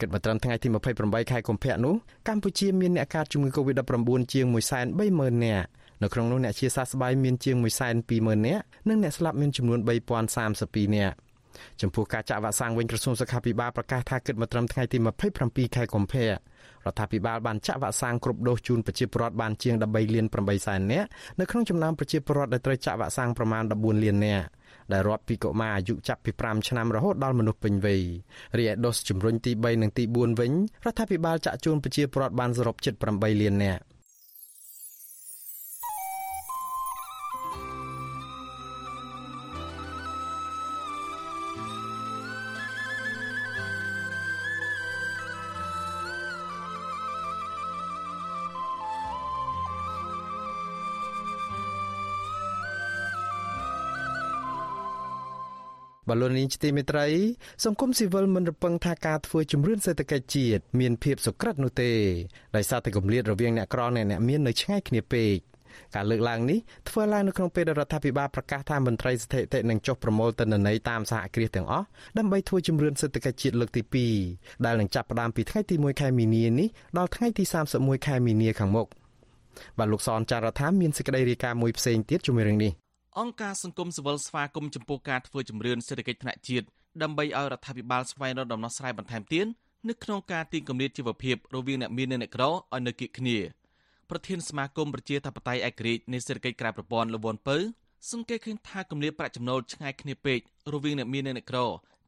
[0.00, 1.94] គិតមកត្រឹមថ្ងៃទី28ខែកុម្ភៈនោះ
[2.28, 4.46] កម្ពុជាមានអ្នកកើតជំងឺ Covid-19 ជាង
[4.94, 5.66] 130,000នាក់
[6.02, 7.56] នៅក្នុងនោះអ្នកជាសះស្បើយមានជាង
[8.02, 9.78] 120,000នាក់និងអ្នកស្លាប់មានចំនួន
[10.38, 11.16] 3032នាក់
[11.80, 14.98] ចំពោះការចាក់វ៉ាក់សាំងវិញក្រសួងសុខាភិបាលប្រកាសថាគិតមកត្រឹមថ្ងៃទី
[15.36, 16.26] 27ខែកុម្ភៈ
[16.86, 21.08] រដ្ឋាភិបាលបានចាក់វ៉ាក់សាំងគ្រប់ដូសជូនប្រជាពលរដ្ឋបានជាង13លាន8សែននាក់
[21.40, 24.46] នៅក្នុងចំណោមប្រជាពលរដ្ឋដែលត្រូវចាក់វ៉ាក់សាំងប្រមាណ14លាននាក់
[24.92, 28.02] ដែលរាប់ពីកុមារអាយុចាប់ពី5ឆ្នាំរហូតដល់មនុស្សពេញវ័យ
[28.58, 30.52] រីឯដូសជំរុញទី3និងទី4វិញ
[30.84, 33.82] រដ្ឋាភិបាលចាក់ជូនប្រជាពលរដ្ឋបានសរុបជិត8លាននាក់
[56.10, 57.06] បលូននាងជាទីមេត្រី
[57.64, 61.92] សង្គមស៊ីវិលមិនរំពឹងថាការធ្វើជំរឿនសេដ្ឋកិច្ចជាតិមានភាពសុក្រិតនោះទេ
[62.56, 65.36] ដោយសារតែគម្លាតរវាងអ្នកក្រនិងអ្នកមាននៅឆ្ងាយគ្នាពេក
[65.94, 71.86] ការលើកឡើងនេះធ្វើឡើងនៅក្នុងពេលដែលរដ្ឋាភិបាលប្រកាសថាមន្ត្រីស្ថិតិនឹងចុះប្រមូលទិន្នន័យតាមសហគ្រាសទាំងអស់
[72.18, 73.82] ដើម្បីធ្វើជំរឿនសេដ្ឋកិច្ចជាតិលើកទី
[74.24, 76.68] 2ដែលនឹងចាប់ផ្ដើមពីថ្ងៃទី1ខែមីនានេះ
[76.98, 77.44] ដល់ថ្ងៃទី
[77.76, 78.86] 31ខែមីនាខាងមុខ
[79.78, 82.72] បាទលោកសនចាររថាមានសេចក្តីរាយការណ៍មួយផ្សេងទៀតជំរឿងនេះ
[83.20, 86.66] អង្គការសង្គមស៊ីវិលស្វាគមន៍ចំពោះការធ្វើជំរឿនសេដ្ឋកិច្ចថ្នាក់ជាតិ
[87.02, 89.46] ដើម្បីឲ្យរដ្ឋាភិបាលស្វែងរកដំណោះស្រាយបន្ថែមទៀត
[89.88, 92.56] នៅក្នុងការទីគម្លាតជីវភាពរវាងអ្នកមាននិងអ្នកក្រឲ្យ
[92.86, 93.38] នៅគៀកគ្នា
[94.10, 97.56] ប្រធានសមាគមប្រជាធិបតេយ្យឯករាជ្យនៃសេដ្ឋកិច្ចក្រៅប្រព័ន្ធលវនពៅ
[98.10, 100.38] សង្កេតឃើញថាគម្លាតប្រាក់ចំណូលឆ្ងាយគ្នាពេក
[100.72, 101.58] រវាងអ្នកមាននិងអ្នកក្រ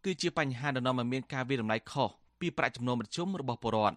[0.04, 2.08] គឺជាបញ្ហាដែលនាំឲ្យមានការវិតម្លៃខុស
[2.40, 3.96] ពីប្រាក់ចំណូលមធ្យមរបស់ពលរដ្ឋ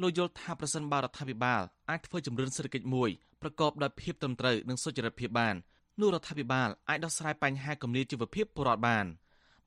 [0.00, 3.10] លោកយល់ថាប្រសិនបើរដ្ឋាភិបាលអាចធ្វើជំរឿនសេដ្ឋកិច្ចមួយ
[3.42, 5.56] ប្រកបដោយភាពត្រឹមត្រូវនិងសុចរិតភាពបាន
[6.00, 9.06] នោះរដ្ឋាភិបាលអាចដោះស្រាយបញ្ហាគម្លាតជីវភាពពលរដ្ឋបាន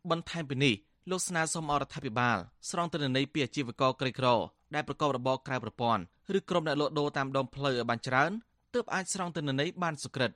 [0.10, 0.76] បន្ថែមពីនេះ
[1.10, 2.38] លោកស្នើសុំអរដ្ឋាភិបាល
[2.70, 4.28] ស្រង់ទិន្នន័យពីអាជីវករក្រីក្រ
[4.76, 6.04] ដែលប្រកបរបរក្រៅប្រព័ន្ធ
[6.38, 8.32] ឬក្រុមអ្នកលក់ដូរតាមដងផ្លូវឲ្យបានច្រើន
[8.74, 10.32] ទើបអាចស្រង់ទិន្នន័យបានសុក្រិត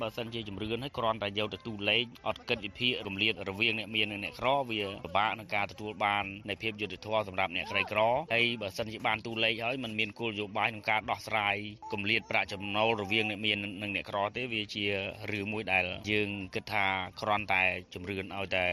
[0.00, 8.00] បើសិនជាជំរឿនហើយគ្រាន់តែយកទៅទូលេខអត់គិតវិភាគរំលាតរវាងអ្នកមាននិងអ្នកក្រវាពិបាកក្នុងការទទួលបាននៃភាពយុត្តិធម៌សម្រាប់អ្នកក្រីក្រ
[8.34, 11.56] ហើយបើសិនជាបានទូលេខហើយมันមានគោលនយោបាយក្នុងការដោះស្រាយ
[11.92, 14.84] គម្លាតប្រាក់ចំណូលរវាងអ្នកមាននិងអ្នកក្រទេវាជា
[15.30, 16.84] រឿងមួយដែលយើងគិតថា
[17.20, 17.62] គ្រាន់តែ
[17.94, 18.66] ជំរឿនឲ្យតែ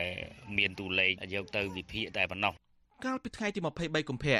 [0.58, 2.54] មានទូលេខយកទៅវិភាគតែប៉ុណ្ណោះ
[3.06, 4.40] កាលពីថ្ងៃទី23កុម្ភៈរ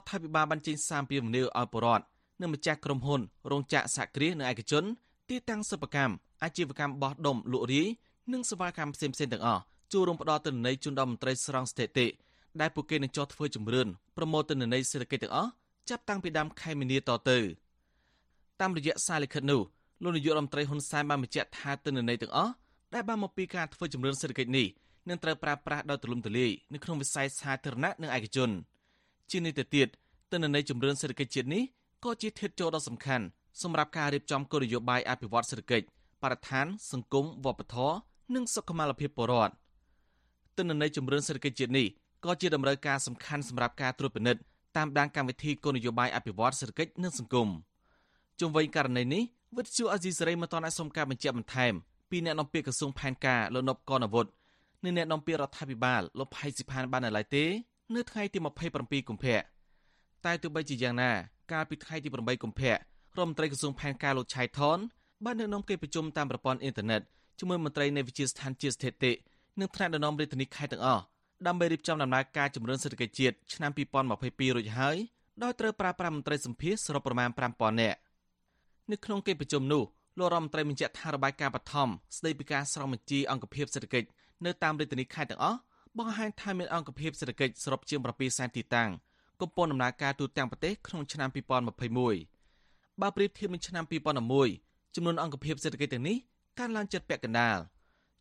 [0.00, 2.04] ដ្ឋាភិបាលបានចេញសារពីមនីឲ្យបរដ្ឋ
[2.40, 3.20] និងម្ចាស់ក្រុមហ៊ុន
[3.50, 4.84] រោងចក្រសហគ្រាសនិងឯកជន
[5.30, 7.86] ទីតាំងសិប្បកម្មអាជីវកម្មបោះដុំលក់រាយ
[8.32, 12.06] និងសេវាកម្មផ្សេងៗទាំងអស់ចូលរួមផ្ដល់ទិន្នន័យជូនដល់មន្ត្រីស្រង់ស្ថិតិ
[12.60, 15.50] ដែលពួកគេនឹងចោះធ្វើជំរឿនប្រមូលទិន្នន័យសេដ្ឋកិច្ចទាំងអស់
[15.88, 17.38] ចាប់តាំងពីដើមខែមីនាតទៅ
[18.60, 19.60] តាមរយៈសារលិខិតនោះ
[20.02, 22.52] លោកនាយករដ្ឋមន្ត្រីហ៊ុនសែនបានបញ្ជាក់ថាទិន្នន័យទាំងអស់
[22.94, 24.66] ដែលបានមកពីការធ្វើជំរឿនសេដ្ឋកិច្ចនេះ
[25.08, 28.50] នឹងត្រូវប្រើប្រាស់ដោយទូលំទូលាយនៅក្នុងវិស័យសាធារណៈនិងឯកជន
[29.30, 29.88] ជានេះទៅទៀត
[30.30, 31.62] ទិន្នន័យជំរឿនសេដ្ឋកិច្ចជាតិនេះ
[32.04, 33.24] ក៏ជាធាតុចូលដ៏សំខាន់
[33.62, 35.86] សម្រាប់ការរៀបចំគោលនយោបាយអភិវឌ្ឍសេដ្ឋកិច្ច
[36.22, 37.96] បរិស្ថាន សង្គមវប្បធម៌
[38.34, 39.54] និងសុខុមាលភាពពលរដ្ឋ
[40.56, 41.86] ទិន្នន័យជំរឿនសេដ្ឋកិច្ចជាតិនេះ
[42.24, 44.40] ក៏ជាតម្រូវការសំខាន់សម្រាប់ការត្រួតពិនិត្យ
[44.76, 47.48] តាមដានកម្មវិធីគោលនយោបាយអភិវឌ្ឍសេដ្ឋកិច្ចនិងសង្គម
[48.40, 49.22] ជុំវិញករណីនេះ
[49.56, 51.72] វិទ្យុអាស៊ីសេរីមិនទាន់អាចសុំការបញ្ជាក់បន្ថែម
[52.10, 54.30] ពីអ្នកនាំពាក្យក្រសួងផែនការលោកនប់កនវុឌ្ឍ
[54.84, 57.44] និងអ្នកនាំពាក្យរដ្ឋាភិបាលលោកផៃស៊ីផានបាននៅឡើយទេ
[57.94, 58.38] នៅថ្ងៃទី
[58.72, 59.38] 27កុម្ភៈ
[60.24, 61.10] តែទោះបីជាយ៉ាងណា
[61.52, 62.74] កាលពីថ្ងៃទី8កុម្ភៈ
[63.18, 64.78] រដ្ឋមន្ត្រីក្រសួងផែនការលោកឆៃថន
[65.24, 67.02] បាននៅក្នុងកិច្ចប្រជុំតាមប្រព័ន្ធអ៊ីនធឺណិត
[67.38, 69.12] ជាមួយមន្ត្រីនៃវិជាស្ថានជាស្ថិតិ
[69.60, 71.02] និងថ្នាក់ដឹកនាំរាជធានីខេត្តទាំងអស់
[71.46, 74.96] ដើម្បីរៀបចំដំណើរការជំរុញសេដ្ឋកិច្ចជាតិឆ្នាំ2022រួចហើយ
[75.42, 77.98] ដោយត្រូវប្រើប្រាស់មន្ត្រីសម្ភារសរុបប្រមាណ5000នាក់
[78.90, 79.82] នៅក្នុងកិច្ចប្រជុំនោះ
[80.18, 84.08] លោករដ្ឋមន្ត្រីបញ្ជាក់ថារបាយការណ៍បឋមស្ដីពីការស្រង់បញ្ជីអង្គភាពសេដ្ឋកិច្ច
[84.44, 85.58] នៅតាមរាជធានីខេត្តទាំងអស់
[85.98, 88.90] បង្ហាញថាមានអង្គភាពសេដ្ឋកិច្ចសរុបជាង7សែនទីតាំង
[89.40, 92.33] កំពុងដំណើរការទូទាំងប្រទេសក្នុងឆ្នាំ2021
[93.02, 93.84] បើប្រៀបធៀបនឹងឆ្នាំ
[94.40, 96.16] 2011ចំនួនអង្គភាពសេដ្ឋកិច្ចទាំងនេះ
[96.58, 97.58] កើនឡើងជិតពាក់កណ្ដាល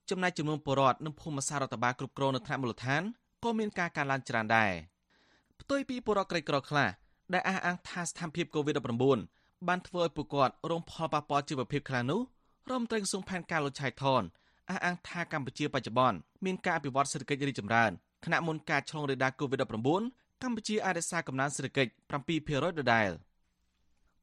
[0.09, 3.01] ចំណែកចំនួនពលរដ្ឋនិងភូមិសាស្ត្ររដ្ឋបាលគ្រប់គ្រងនៅថ្នាក់មូលដ្ឋាន
[3.43, 4.71] ក៏មានការកើនឡើងច្រើនដែរ
[5.61, 6.89] ផ្ទុយពីពលរដ្ឋក្រីក្រខ្លះ
[7.33, 12.21] ដែលអះអាងថាស្ថានភាព COVID-19 បានធ្វើឲ្យពួកគាត់រងផលប៉ះពាល់ជីវភាពខ្លាំងនោះ
[12.69, 14.21] រដ្ឋមន្ត្រីក្រសួងផែនការលោកឆៃថន
[14.69, 17.91] អះអាងថាកម្ពុជាបច្ចុប្បន្នមានការអភិវឌ្ឍសេដ្ឋកិច្ចរីកចម្រើន
[18.25, 21.91] ខណៈមុនការឆ្លងរាលដាល COVID-19 កម្ពុជាអាចរក្សាកំណើនសេដ្ឋកិច្ច
[22.35, 23.09] 7%ដដែល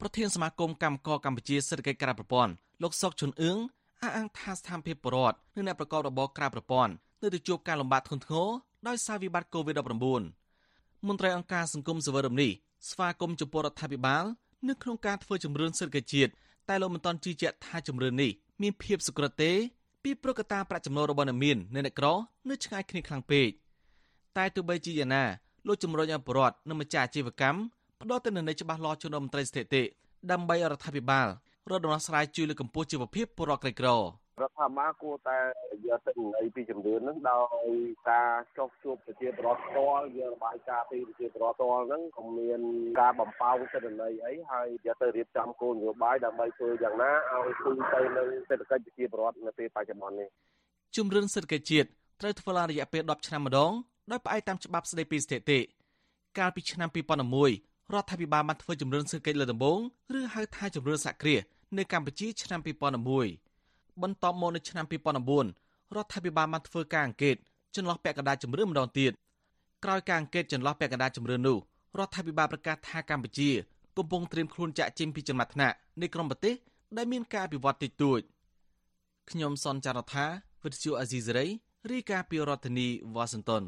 [0.00, 3.58] ប្រធានសមាគមកម្មករកម្ពុជាសេដ្ឋកិច្ចក្រៅប្រព័ន្ធលោកសុកជុនអឿង
[4.02, 8.48] អះអាងថាស្ថានភាពបរដ្ឋនិងអ្នកប្រកបរបរក្រៅប្រព័ន្ធនៅតែជួបការលំបាកធ្ងន់ធ្ងរ
[8.88, 12.50] ដោយសារវិបត្តិ COVID-19 មន្ត្រីអង្គការសង្គមសវរមនេះ
[12.90, 14.24] ស្វាគមន៍ចំពោះរដ្ឋាភិបាល
[14.68, 16.30] នៅក្នុងការធ្វើជំរឿនសេដ្ឋកិច្ចជាតិ
[16.68, 18.30] តែលោកមិនទាន់ជឿជាក់ថាជំរឿននេះ
[18.62, 19.52] មានភាពសុក្រទេ
[20.02, 22.06] ពីប្រកតាប្រាក់ចំណូលរបស់អ្នកមាននិងអ្នកក្រ
[22.48, 23.48] នៅឆ្ងាយគ្នាខ្លាំងពេក
[24.36, 25.24] តែទោះបីជាយ៉ាងណា
[25.66, 27.58] លោកជំរុញឲ្យប្រជាពលរដ្ឋនិងម្ចាស់អាជីវកម្ម
[28.02, 29.82] ផ្ដល់ទិន្នន័យច្បាស់លាស់ជូនដល់មន្ត្រីស្ថិតិ
[30.32, 31.26] ដើម្បីរដ្ឋាភិបាល
[31.70, 35.38] រកដំណោះស្រាយជួយលើកកម្ពស់ជីវភាពពលរដ្ឋក្រីក្ររដ្ឋាភិបាលគួរតែ
[35.86, 37.68] យកទិន្នន័យពីជំរឿនហ្នឹងដោយ
[38.10, 42.60] ការចុះជួបប្រជាពលរដ្ឋផ្ទាល់យករបាយការណ៍ពីប្រជាពលរដ្ឋផ្ទាល់ហ្នឹងក៏មាន
[43.00, 50.28] ការបំផោងទិន្នន័យអីហើយយកទៅរៀបចំគោលនយោបាយដើម្បីធ្វើយ៉ាងណាឲ្យគូទៅនឹងសេដ្ឋកិច្ចប្រជាពលរដ្ឋនៅពេលបច្ចុប្បន្ននេះ
[50.96, 51.88] ជំរឿនសេដ្ឋកិច្ចជាតិ
[52.20, 53.72] ត្រូវធ្វើឡើងរយៈពេល10ឆ្នាំម្ដង
[54.10, 55.58] ដោយផ្អែកតាមច្បាប់ស្តីពីស្ថិតិ
[56.38, 59.78] កាលពីឆ្នាំ2011 រដ្ឋាភិបាលបានធ្វើជំរឿនសេដ្ឋកិច្ចលើដំបូង
[60.18, 61.42] ឬហៅថាជំរឿនសហគ្រាស
[61.78, 62.60] នៅកម្ពុជាឆ្នាំ
[63.26, 67.36] 2011បន្ទាប់មកនៅឆ្នាំ2009រដ្ឋាភិបាលបានធ្វើការអង្កេត
[67.76, 69.12] ចន្លោះពាក់កណ្ដាលជំរឿនម្ដងទៀត
[69.84, 71.58] ក្រោយការអង្កេតចន្លោះពាក់កណ្ដាលជំរឿននោះ
[71.98, 73.50] រដ្ឋាភិបាលប្រកាសថាកម្ពុជា
[73.96, 76.54] កំពុងត្រៀមខ្លួនចាក់ចេញពីចំណាត់ថ្នាក់នៃក្រុមប្រទេស
[76.96, 78.20] ដែលមានការអភិវឌ្ឍតិចតួច
[79.30, 80.26] ខ្ញុំសនចាររថា
[80.64, 81.46] វិទ្យុអាស៊ីសេរី
[81.90, 83.64] រាយការណ៍ពីរដ្ឋធានីវ៉ាស៊ីនតោន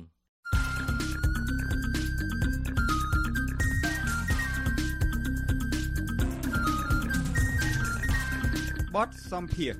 [8.94, 9.74] បទសំភារ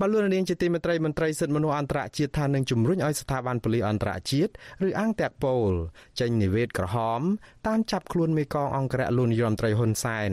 [0.00, 4.50] បលូននាងជាទីមេត្រីមន្ត្រីសិទ្ធិមនុស្សអន្តរជាតិថានឹងជំរុញឲ្យស្ថាប័នប៉ូលីសអន្តរជាតិ
[4.86, 5.72] ឬអង្គតាក់ប៉ូល
[6.20, 7.20] ចេញនិវេតក្រហម
[7.66, 10.32] តាមចាប់ខ្លួនមេកងអង្គរៈលោកនាយរដ្ឋមន្ត្រីហ៊ុនសែន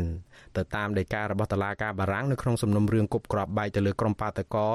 [0.57, 4.69] ទៅតាមដីការបស់តុលាការបារាំងនៅក្នុងសំណុំរឿងគប់ក្របបែកទៅលើក្រុមបាតកោ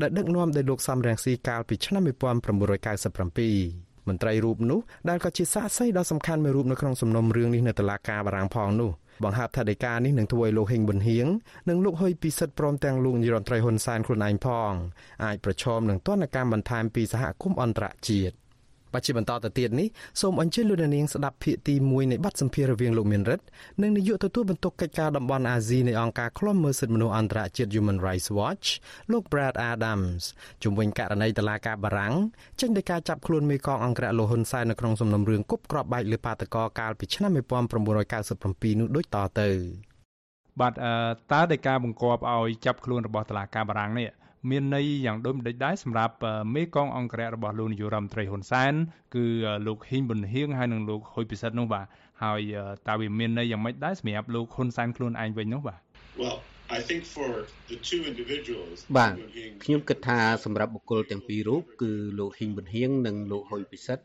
[0.00, 8.90] ដែលដឹកនាំដោយលោកសំរងស៊ីកាលពីឆ្នាំ1997 មន្ត្រីរូបនោះដែលក៏ជាសាក្សីដ៏សំខាន់មួយរូបនៅក្នុងសំណុំរឿងនេះនៅតុលាការបារាំងផងនោះ
[9.24, 11.26] បង្ហើបថាដីកានេះនឹងធ្វើឲ្យលោកហេងប៊ុនហៀង
[11.68, 14.72] និងលោកហ៊ុយពិសិដ្ឋព្រមទាំងលោកនាយរដ្ឋមន្ត្រីហ៊ុនសែនខ្លួនឯងផង
[15.24, 18.34] អាចប្រឈមនឹងទណ្ឌកម្មបន្ថែមពីសហគមន៍អន្តរជាតិ
[18.94, 19.88] បច្ចុប្បន្នតទៅទៀតនេះ
[20.20, 23.44] សូមអញ្ជើញលោកនាងស្ដាប់ភាគទី1នៃបទសម្ភាសន៍រវាងលោកមានរិទ្ធ
[23.82, 28.66] និងនាយកទទួលបន្ទុកកិច្ចការតំបន់អាស៊ីនៃអង្គការឃ្លាំមើលសិទ្ធិមនុស្សអន្តរជាតិ Human Rights Watch
[29.12, 30.22] លោក Brad Adams
[30.62, 32.14] ជំវិញករណីតឡាការបារាំង
[32.60, 39.50] ចេញដោយការចាប់ខ្លួនមេកងអង្គរៈលោកហ៊ុនសែននៅក្នុងសំណុំរឿងគប់ក្របបែកលើបាតកោកាលពីឆ្នាំ1997នោះដូចតទៅ
[40.60, 40.72] បាទ
[41.32, 44.08] តើដោយការបង្គាប់ឲ្យចាប់ខ្លួនរបស់តឡាការបារាំងនេះ
[44.50, 46.14] មានន័យយ៉ាងដូចម្តេចដែរសម្រាប់
[46.54, 48.74] មេកងអង្គរៈរបស់លោកនាយករដ្ឋមន្ត្រីហ៊ុនសែន
[49.14, 49.24] គឺ
[49.66, 51.86] លោកហ៊ីងប៊ុនហៀងហើយនិងលោកហ៊ុយពិសិដ្ឋនោះបាទ
[52.22, 52.40] ហើយ
[52.88, 55.80] តើវាមានន័យយ៉ាងម៉េចដែរសម្រាប់លោកហ៊ុនសែនខ្លួនឯងវិញនោះបាទ
[56.22, 56.38] Well
[56.76, 57.28] I think for
[57.70, 59.14] the two individuals បាទ
[59.64, 64.04] ខ្ញុំគិតថាសម្រាប់បុគ្គលទាំងពីររូបគឺលោកហ៊ីងប៊ុនហៀងនិងលោកហ៊ុយពិសិដ្ឋ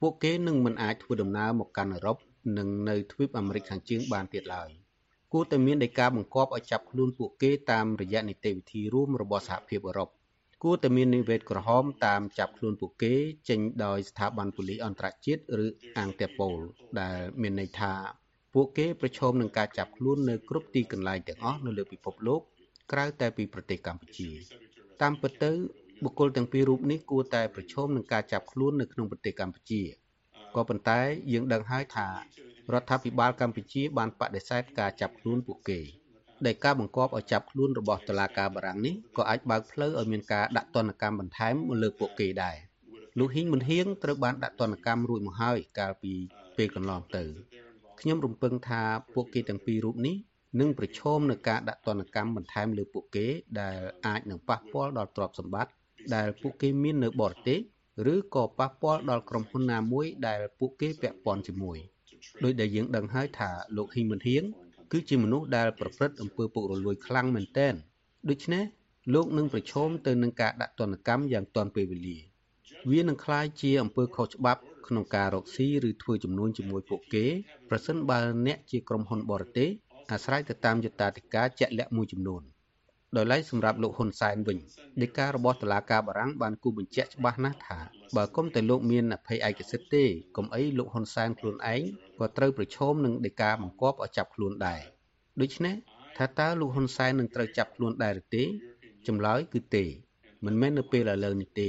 [0.00, 2.16] ពួកគេនឹងមិនអាចធ្វើដំណើរមកកាន់អឺរ៉ុប
[2.58, 4.81] និងនៅទ្វីបអាមេរិកខាងជើងបានទៀតឡើយ
[5.32, 10.08] គួរតែមានដីកាបង្គាប់ឲ្យចាប់ខ្លួនពួកគេតាមរយៈនីតិវិធីរួមរបស់សហភាពអឺរ៉ុប
[10.62, 13.14] គួរតែមាននិវេតក្រហមតាមចាប់ខ្លួនពួកគេ
[13.48, 15.66] ចេញដោយស្ថាប័នប៉ូលីសអន្តរជាតិឬ
[15.98, 16.58] អាងតេប៉ូល
[17.00, 17.92] ដែលមានន័យថា
[18.54, 22.40] ពួកគេប្រឈមនឹងការចាប់ខ្លួននៅគ្រប់ទីកន្លែងទាំងអស់នៅលើពិភពលោក
[22.92, 24.28] ក្រៅតែពីប្រទេសកម្ពុជា
[25.02, 25.50] តាមពិតទៅ
[26.04, 29.82] បុគ្គលទាំងពីររូបនេះគួរតែប្រឈមនឹងការចាប់ខ្លួននៅក្នុងប្រទេសកម្ពុជា
[30.54, 31.00] ក៏ប៉ុន្តែ
[31.32, 32.08] យើងដឹងហើយថា
[32.72, 35.80] រដ្ឋាភិបាលកម្ពុជាបានបដិសេធការចាប់ខ្លួនពួកគេ
[36.46, 42.56] ដែលការបង្គាប់ឲ្យចាប់ខ្លួនរបស់តុលាការបារាំងនេះក៏អាចបើកផ្លូវឲ្យមានការដាក់ទណ្ឌកម្មបន្ថែមមកលើពួកគេដែរ
[43.18, 46.12] លោកហ៊ីងមុនហៀងត្រូវបានដាក់ទណ្ឌកម្មរួចមកហើយកាលពី
[46.56, 47.24] ពេលកន្លងទៅ
[48.00, 48.82] ខ្ញុំរំពឹងថា
[49.14, 50.16] ពួកគេទាំងពីររូបនេះ
[50.60, 53.26] នឹងប្រឈមនឹងការដាក់ទណ្ឌកម្មបន្ថែមលើពួកគេ
[53.60, 55.72] ដែលអាចនឹងប៉ះពាល់ដល់ទ្រព្យសម្បត្តិ
[56.14, 57.58] ដែលពួកគេមាននៅបរទេស
[58.12, 61.78] ឬក៏ប៉ះពាល់ដល់ក្រុមហ៊ុនណាមួយដែលពួកគេពាក់ព័ន្ធជាមួយ
[62.44, 64.44] ដោយដែលយើងដឹងហើយថាលោកហ៊ីងមុនហៀង
[64.92, 67.74] គឺជាមនុស្សដែលប្រព្រឹត្តអំពើពុករលួយខ្លាំងមែនទែន
[68.30, 68.64] ដូច្នេះ
[69.14, 72.18] លោកនឹងប្រឈមទៅនឹងការដាក់ទណ្ឌកម្មយ៉ាងទាន់ពេលវេលា
[72.90, 77.24] វានឹងក្លាយជាអំពើខុសច្បាប់ក្នុងការរកស៊ីឬធ្វើចំនួនជាមួយពួកគេ
[77.68, 79.68] ប្រសិនបើអ្នកជាក្រុមហ៊ុនបរទេស
[80.12, 82.42] អាស្រ័យទៅតាមយតាធិការជាក់លាក់មួយចំនួន
[83.16, 84.58] ដោយឡែកសម្រាប់លោកហ៊ុនសែនវិញ
[85.02, 87.78] ដីការបស់តុលាការបារាំងបានគូបញ្ជាក់ច្បាស់ណាស់ថា
[88.16, 90.04] បើគុំតែលោកមានអភ័យឯកសិទ្ធិទេ
[90.36, 91.82] កុំអីលោកហ៊ុនសែនខ្លួនឯង
[92.18, 94.80] ក៏ត្រូវប្រឈមនឹងដីកាបង្គាប់ឲ្យចាប់ខ្លួនដែរ
[95.40, 95.74] ដូច្នេះ
[96.18, 98.44] ថាតើលោកហ៊ុនសែននឹងត្រូវចាប់ខ្លួនដែរឬទេ
[99.06, 99.84] ចម្លើយគឺទេ
[100.44, 101.68] មិនមែននៅពេលឥឡូវនេះទេ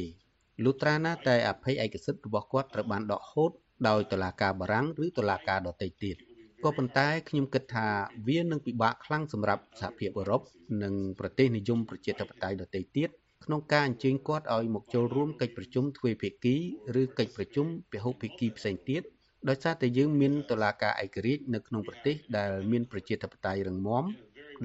[0.63, 3.51] លុត្រាណាតែអភ័យឯកសិទ្ធិរបស់គាត់ត្រូវបានដកហូត
[3.87, 6.17] ដោយតុលាការបារាំងឬតុលាការដទៃទៀត។
[6.63, 7.87] ក៏ប៉ុន្តែខ្ញុំគិតថា
[8.27, 10.41] វានឹងពិបាកខ្លាំងសម្រាប់សហភាពអឺរ៉ុប
[10.83, 13.09] និងប្រទេសនិយមប្រជាធិបតេយ្យដទៃទៀត
[13.45, 16.55] ក្នុងការអញ្ជើញគាត់ឲ្យមកចូលរួមកិច្ចប្រជុំទ្វេភាគី
[17.01, 19.01] ឬកិច្ចប្រជុំពហុភាគីផ្សេងទៀត
[19.49, 24.05] ដោយសារតែយើងមានតុលាការឯករាជ្យនៅក្នុងប្រទេសដែលមានប្រជាធិបតេយ្យរឹងមាំ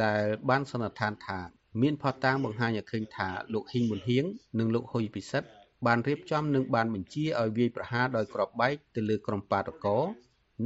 [0.05, 1.41] ដែលបានសន្និដ្ឋានថា
[1.83, 4.25] មានផតតាងបង្ហាញឲ្យឃើញថាលោកហ៊ីងមុនហៀង
[4.59, 5.49] និងលោកហ៊ុយពិសិដ្ឋ
[5.87, 9.99] បានរៀបចំនិងបានបញ្ជាឲ្យវាយប្រហារដោយក្របបែកទៅលើក្រុមបាតកោ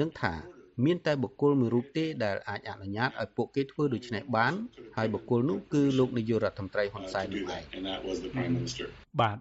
[0.01, 0.35] និងថា
[0.85, 4.53] មានតែបុគ្គលមួយរូបទេដែលអាចអនុញ្ញាតឲ្យពួកគេធ្វើដូច្នេះបាន
[4.97, 7.63] ហើយបុគ្គលនោះគឺលោកនាយករដ្ឋមន្ត្រីហ៊ុនសែននោះឯង
[9.21, 9.39] បាទ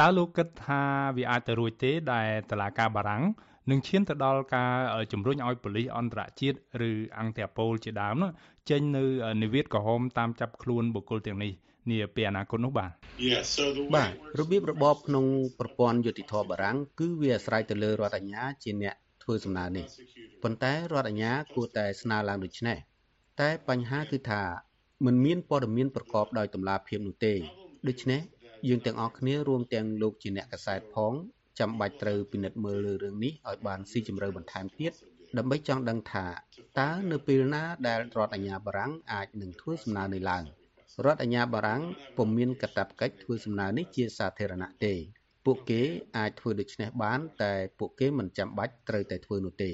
[0.00, 0.82] តើលោកគិតថា
[1.16, 3.24] វាអាចទៅរួចទេដែលតឡាការបារាំង
[3.70, 4.72] នឹងឈានទៅដល់ការ
[5.12, 6.56] ជំរុញឲ្យប៉ូលីសអន្តរជាតិ
[6.88, 8.30] ឬអង្គតេប៉ូលជាដើមនោះ
[8.70, 9.04] ចេញនៅ
[9.42, 11.52] និវេតក្រហមតាមចាប់ខ្លួនបុគ្គលទាំងនេះ
[11.90, 12.90] នាពេលអនាគតនោះបាទ
[13.96, 14.10] បាទ
[14.40, 15.24] របៀបរបបក្នុង
[15.58, 19.84] ប្រព័ន្ធយុតិធធបារាំងគឺវាអាស្រ័យទៅលើរដ្ឋអាជ្ញាជាអ្នកធ្វើសំណើនេះ
[20.42, 22.78] ប៉ុន្តែរដ្ឋអាជ្ញាគួរតែស្នើឡើងដូចនេះ
[23.40, 24.42] តែបញ្ហាគឺថា
[25.04, 27.34] มันមានព័ត៌មានប្រកបដោយតម្លាភាពនោះទេ
[27.88, 28.20] ដូច្នេះ
[28.68, 31.12] យើងទាំងអស់គ្នារួមទាំងលោកជាអ្នកកសែតផង
[31.58, 34.92] ចាំបាច់ត្រូវពិនិត្យមើលលើរឿងនេះឲ្យបានស៊ីជម្រៅបន្ថែមទៀត
[35.38, 36.26] ដើម្បីចង់ដឹងថា
[36.80, 40.44] តើនៅពេលណាដែលរដ្ឋអាជ្ញាបារាំងអាចនឹងធ្វើសំណើនេះឡើង
[41.04, 41.82] រដ្ឋអាជ្ញាបារាំង
[42.16, 44.94] ពុំមានកាតព្វកិច្ចធ្វើសំណើនេះជាសាធារណៈទេ
[45.44, 45.82] ពួកគេ
[46.16, 49.72] អាចធ្វើដូច្នេះបាន តែពួកគេមិនចាំបាច់ត្រូវតែធ្វើនោះទេ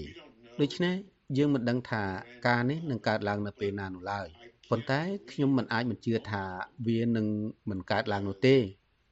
[0.61, 0.95] ដូច្នេះ
[1.37, 2.03] យើងមិនដឹងថា
[2.47, 4.27] ការនេះនឹងកើតឡើងនៅពេលណានោះឡើយ
[4.71, 5.01] ប៉ុន្តែ
[5.31, 6.43] ខ្ញុំមិនអាចបញ្ជាថា
[6.89, 7.27] វានឹង
[7.71, 8.57] មិនកើតឡើងនោះទេ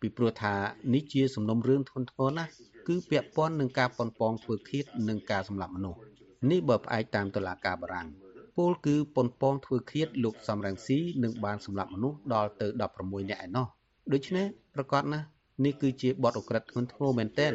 [0.00, 0.54] ពីព្រោះថា
[0.94, 2.50] នេះជាសំណុំរឿងធ្ងន់ធ្ងរណាស់
[2.88, 6.00] គឺពាក់ព័ន្ធនឹងការប៉ុនប៉ងធ្វើឃាតនិងការសម្លាប់មនុស្ស
[6.50, 8.08] នេះបើផ្អែកតាមតុលាការបារាំង
[8.56, 12.66] ពលគឺប៉ុនប៉ងធ្វើឃាតលោកសំរងស៊ីនឹងបានសម្លាប់មនុស្សដល់ទៅ
[12.98, 13.66] 16នាក់ឯណោះ
[14.12, 15.26] ដូច្នេះប្រកាសណាស់
[15.64, 17.50] នេះគឺជាបទអក្រិតធ្ងន់ធ្ងរមែនទែន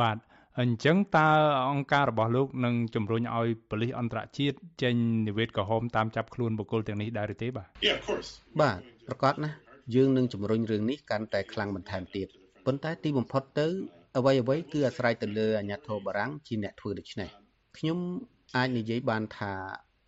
[0.00, 0.16] បាទ
[0.60, 1.28] អញ្ចឹងតើ
[1.70, 4.94] អង្គការរបស់លោកនឹងជំរុញឲ្យប៉ូលីសអន្តរជាតិចេញ
[5.28, 7.68] និវេតក្រហមតាមចាប់ខ្លួនបុគ្គលទាំងនេះដែរឬទេបាទ
[8.60, 8.78] បាទ
[9.08, 9.56] ប្រកាសណាស់
[9.94, 12.28] យើងនឹងជំរុញរឿងនេះកាន់តែខ្លាំងបន្ថែមទៀត
[12.66, 13.66] ប៉ុន្តែទីបំផុតទៅ
[14.18, 17.28] អ្វីអ្វីគឺអាស្រ័យទៅលើអាញាធរបារាំងជាអ្នកធ្វើដូច្នេះ
[17.78, 17.98] ខ្ញុំ
[18.56, 19.52] អាចនិយាយបានថា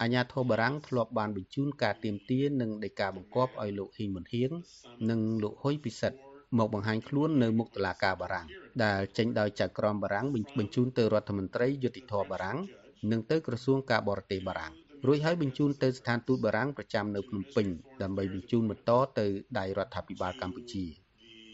[0.02, 4.50] អាញាធរបារាំងធ្លាប់បានបញ្ជូនការទៀមទានិងដីកាបង្គាប់ឲ្យលោកហ៊ីមុនហៀង
[5.10, 6.18] និងលោកហ៊ុយពិសិដ្ឋ
[6.58, 8.46] មកបង្ហាញខ្លួននៅមុខតុលាការបារាំង
[8.84, 10.26] ដែលចេញដោយចៅក្រមបារាំង
[10.58, 12.58] បញ្ជូនទៅរដ្ឋមន្ត្រីយុតិធធបារាំង
[13.10, 14.72] និងទៅក្រសួងការបរទេសបារាំង
[15.06, 17.66] រួចហើយបញ្ជូនទៅស្ថានទូតបារាំងប្រចាំនៅភ្នំពេញ
[18.02, 19.26] ដើម្បីបញ្ជូនបន្តទៅ
[19.58, 20.84] ដៃរដ្ឋាភិបាលកម្ពុជា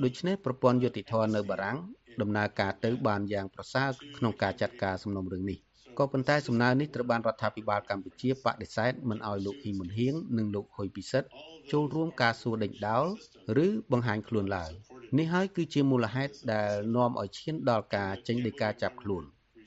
[0.05, 1.78] ដូច្នេះប្រព័ន្ធយុតិធធនៅបារាំង
[2.20, 5.59] ដំណើរការទៅបានយ៉ាងប្រសើរក្នុងការចាត់ការសំណុំរឿងនេះ
[5.99, 11.28] ក៏ប៉ុន្តែសំណើនេះត្រូវបានរដ្ឋាភិបាលកម្ពុជាបដិសេធមិនឲ្យលោកហ៊ីមុនហៀងនិងលោកហ៊ុយពិសិដ្ឋ
[11.72, 13.07] ចូលរួមការសួរដេញដោល
[13.64, 14.70] ឬបង្ហាញខ្លួនឡើយ
[15.18, 19.24] នេះហើយគឺជាមូលហេតុដែលនាំឲ្យឈានដល់ការចេញដីកាចាប់ខ្លួន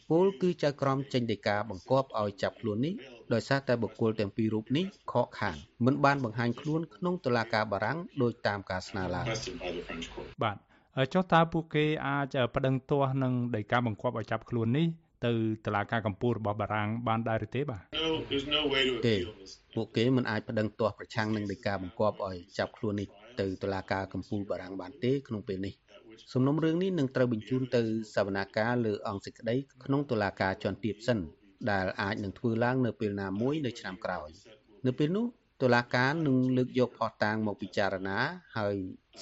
[0.10, 2.94] ពលគឺចៅក្រមចេញដីកាបង្គាប់ឲ្យចាប់ខ្លួននេះ
[3.34, 9.26] ដោយសារតែបុគ្គលទាំងពីររូបនេះខកខានមិនបានបង្ហាញខ្លួនក្នុងតុលាការបារាំងដោយតាមការស្នើឡើយ
[10.44, 10.58] បាទ
[11.14, 14.88] ចុះតើពួកគេអាចប្តឹងទាស់នឹងដីកាបង្គាប់ឲ្យចាប់ខ្លួននេះ
[15.26, 15.34] ទៅ
[15.66, 17.82] តុលាការកម្ពុជារបស់បារាំងបានដែរឬទេបាទ
[19.10, 19.16] ទេ
[19.76, 23.08] ពួកគេមិនអាចប្តឹងទាស់ប្រឆាំងនឹងដីកាបង្គាប់ឲ្យចាប់ខ្លួននេះ
[23.40, 25.74] ទៅតុលាការកម្ពុជាបារាំងបានទេក្នុងពេលនេះ
[26.34, 27.82] សំណុំរឿងនេះនឹងត្រូវបញ្ជូនទៅ
[28.16, 29.56] សវនាការលើអង្គសេចក្តី
[29.86, 31.20] ក្នុងតុលាការជាន់ទាបសិន
[31.72, 34.30] ដែលអាចនឹងធ្វើឡើងនៅពេលណាមួយនៅឆ្នាំក្រោយ
[34.88, 35.26] នៅពេលនោះ
[35.62, 38.18] តុលាការនឹងលើកយកផុសតាងមកពិចារណា
[38.58, 38.76] ហើយ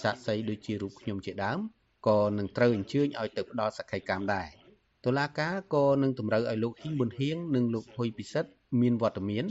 [0.04, 1.60] សាក្សីដូចជារូបខ្ញុំជាដើម
[2.08, 4.61] ក៏នឹងត្រូវអញ្ជើញឲ្យទៅផ្ដល់សក្ខីកម្មដែរ
[5.06, 8.50] តុលាការក៏នឹងតម្រូវឲ្យលោកហ៊ីងប៊ុនហៀងនិងលោកហ៊ុយពិសិដ្ឋ
[8.82, 9.46] មានវត្តមាន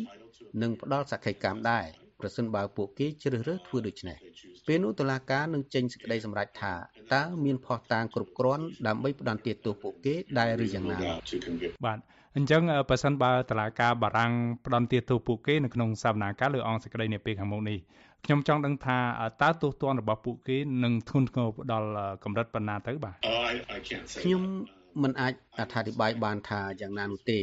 [0.63, 1.87] និងផ្ដល់សក្ខីកម្មដែរ
[2.21, 4.17] ប្រសិនបើពួកគេជ្រើសរើសធ្វើដូច្នេះ
[4.67, 6.73] ពេលនោះតុលាការនឹងចេញសេចក្តីសម្រេចថា
[7.15, 10.97] តើមានភស្តុតាងគ្រប់គ្រាន់ដើម្បីផ្ដន្ទាទោសពួកគេដែរឬយ៉ាងណា
[11.87, 11.99] បាទ
[12.37, 14.33] អញ្ចឹងបើសិនបើតឡាការបារាំង
[14.67, 17.79] ផ្ដន់ទាទោសពួកគេនៅក្នុងសវនាការលើអង្គសេចក្តីនាពេលខាងមុខនេះ
[18.25, 18.99] ខ្ញុំចង់ដឹងថា
[19.43, 21.89] តើទោសទណ្ឌរបស់ពួកគេនឹងធ្ងន់ធ្ងរដល់
[22.25, 23.15] កម្រិតប៉ុណ្ណាទៅបាទ
[24.23, 24.43] ខ្ញុំ
[25.03, 27.41] មិនអាចអធិប្បាយបានថាយ៉ាងណានោះទេ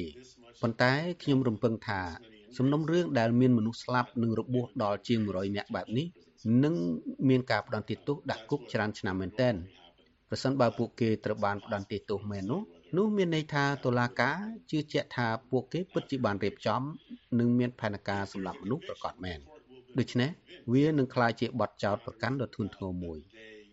[0.61, 0.93] ប៉ុន្តែ
[1.23, 2.01] ខ្ញុំរំពឹងថា
[2.57, 6.07] សំណុំរឿងដែលមានមនុស្សស្លាប់និងរបួសដល់ជាង100នាក់បែបនេះ
[6.63, 6.75] នឹង
[7.29, 9.55] មានការផ្ដន្ទាទោសដាក់គុកច្រើនឆ្នាំមែនទែន
[10.29, 12.61] ប្រសិនបើពួកគេត្រូវបានផ្ដន្ទាទោសមែននោះ
[12.97, 14.37] នោះមានន័យថាតុលាការ
[14.71, 16.81] ជឿជាក់ថាពួកគេពិតជាបានរៀបចំ
[17.39, 19.39] និងមានផែនការសម្រាប់មនុស្សប្រកបមែន
[19.99, 20.29] ដូច្នេះ
[20.73, 23.19] វានឹងក្លាយជាបទចោទប្រកាន់ដ៏ធ្ងន់ធ្ងរមួយ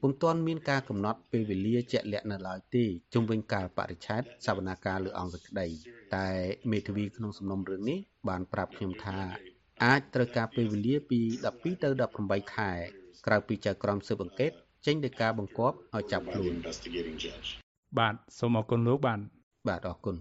[0.07, 2.85] ពុំទាន់មានការកំណត់ពេលវេលាជាក់លាក់នៅឡើយទេ
[3.15, 5.69] ជុំវិញការបរិច្ឆេទសវនាការលើអង្គសេចក្តី
[6.17, 6.29] តែ
[6.71, 7.99] មេធាវីក្នុងសំណុំរឿងនេះ
[8.29, 9.19] បានប្រាប់ខ្ញុំថា
[9.85, 11.89] អាចត្រូវការពេលវេលាពី12ទៅ
[12.21, 12.71] 18ខែ
[13.27, 14.53] ក្រៅពីចៅក្រមស៊ើបអង្កេត
[14.87, 16.55] ចេញដោយការបង្គាប់ឲ្យចាប់ខ្លួន
[17.99, 19.21] បាទសូមអរគុណលោកបាទ
[19.69, 20.17] បាទអរគុណ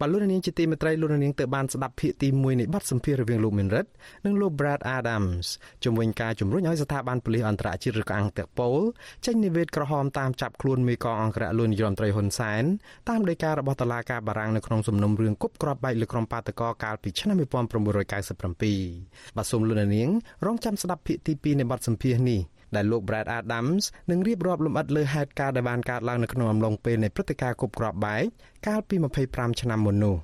[0.00, 3.86] បាទលោកនាងជាទីមេត្រីលោកនាងទៅបានស្ដាប់ភាគទី1នៃបទសម្ភាសន៍រវាងលោកមេនរិត
[4.26, 5.46] និងលោក Brad Adams
[5.84, 8.80] ជំវិញការជំរុញឲ្យស្ថាប័នប៉ូលីសអន្តរជាតិឬក៏អង្គតេប៉ូល
[9.26, 12.64] ចេញនិវេតក្រហមតាមចាប់ខ្លួនមេកងអង្គរៈលោកនាយរដ្ឋមន្ត្រីហ៊ុនសែន
[13.08, 20.10] តាមដីការបស់តុលាការបារាំងនៅក្នុងសំណុំរឿងគប់គ្រាប់បែកលើក្រុមបាតកោកាលពីឆ្នាំ1997បាទសូមលោកនាង
[20.46, 22.40] រងចាំស្ដាប់ភាគទី2នៃបទសម្ភាសន៍នេះ
[22.76, 28.24] ដែលលោក Brad Adams នឹងរៀបរាប់លម្អិតលើហេតុការណ៍ដែលបានកើតឡើងនៅក្នុងអំឡុងពេលនៃព្រឹត្តិការណ៍គប់គ្រាប់បែក
[28.66, 28.96] កាលពី
[29.28, 30.16] 25ឆ្នាំមុននោះ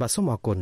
[0.00, 0.58] បាទសូមអរគុណ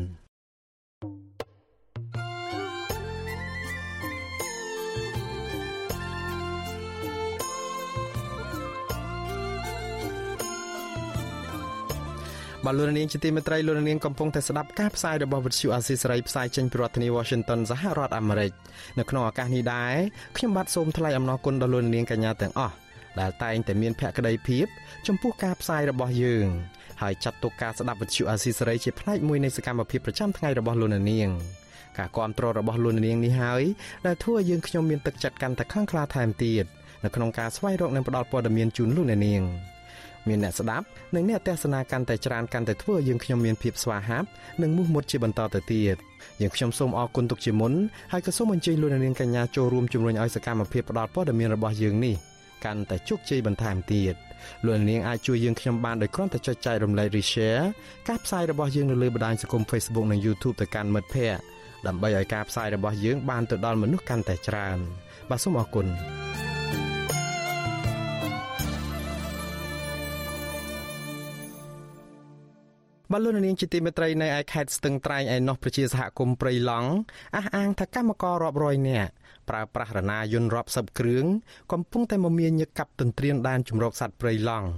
[12.66, 18.52] បាទលោកនាងជាទីមេត្រីលោកនាងកំពុងតែស្ដាប់ការផ្សាយរបស់វិទ្យុអាស៊ីសេរីផ្សាយចេញពីរដ្ឋធានី Washington សហរដ្ឋអាមេរិក
[18.98, 19.94] នៅក្នុងឱកាសនេះដែរ
[20.36, 22.74] ខ្ញុំបាទសូមថ្លែងអំណរគុណដល់លោកនាងកញ្ញាទាំងអស់
[23.20, 24.66] ដែលតែងតែមានភក្ដីភាព
[25.06, 26.46] ចំពោះការផ្សាយរបស់យើង
[27.02, 31.30] ហើយចាត់ទុកការស្ដាប់វិទ្យុអាស៊ីសេរីជាផ្នែកមួយនៃសកម្មភាពប្រចាំថ្ងៃរបស់លោកនាង
[31.98, 33.62] ការគ្រប់គ្រងរបស់លោកនាងនេះហើយ
[34.06, 36.64] ដែលធ្វើឲ្យយើងខ្ញុំមានទឹកចិត្តកាន់តែខ្លាំងក្លាថែមទៀត
[37.04, 39.42] នៅក្នុងការស្វែងរកនិងផ្តល់ព័ត៌មានជូនលោកនាង
[40.28, 44.28] មានអ្នកស្ដាប់និងអ្នកទស្សនាកាន់តែច្រើនកាន់តែធ្វើឲ្យយើងខ្ញុំមានភាពស្វាហាប់
[44.62, 45.96] និងមោះមុតជាបន្តទៅទៀត
[46.40, 47.72] យើងខ្ញុំសូមអរគុណទុកជាមុន
[48.12, 52.16] ហើយក៏សូមអញ្ជើញលោកនាងកញ្ញាចូលរួមជំរុញឲ្យសកម្មភាពផ្តល់ព័ត៌មានរបស់យើងនេះ
[52.64, 54.14] កាន់តែជោគជ័យបន្ថែមទៀត
[54.64, 57.64] លោកនាងអាចជួយយើងខ្ញុំបានដោយគ្រាន់តែចុចចែករំលែកឬ share
[58.08, 61.40] ការផ្សាយរបស់យើងនៅលើបណ្ដាញសង្គម Facebook និង YouTube ទៅកាន់មិត្តភ័ក្តិ
[61.86, 64.78] ដើម្បីឲ្យការផ្សាយរបស់យើងបានទៅដល់មនុស្សកាន់តែច្រើន
[65.30, 65.86] បាទសូមអរគុណ
[73.12, 76.90] បលូននាងជាទីមេត្រីនៅឯខេត្តស្ទឹងត្រែងឯណោះប្រជាសហគមន៍ព្រៃឡង់
[77.36, 79.10] អះអាងថាកម្មកររាប់រយនាក់
[79.48, 81.24] ប្រើប្រាស់រណាយន្តរាប់សិបគ្រឿង
[81.72, 84.68] កំពុងតែមមាញឹកកាប់ទន្ទ្រានដែនជំរកសត្វព្រៃឡង់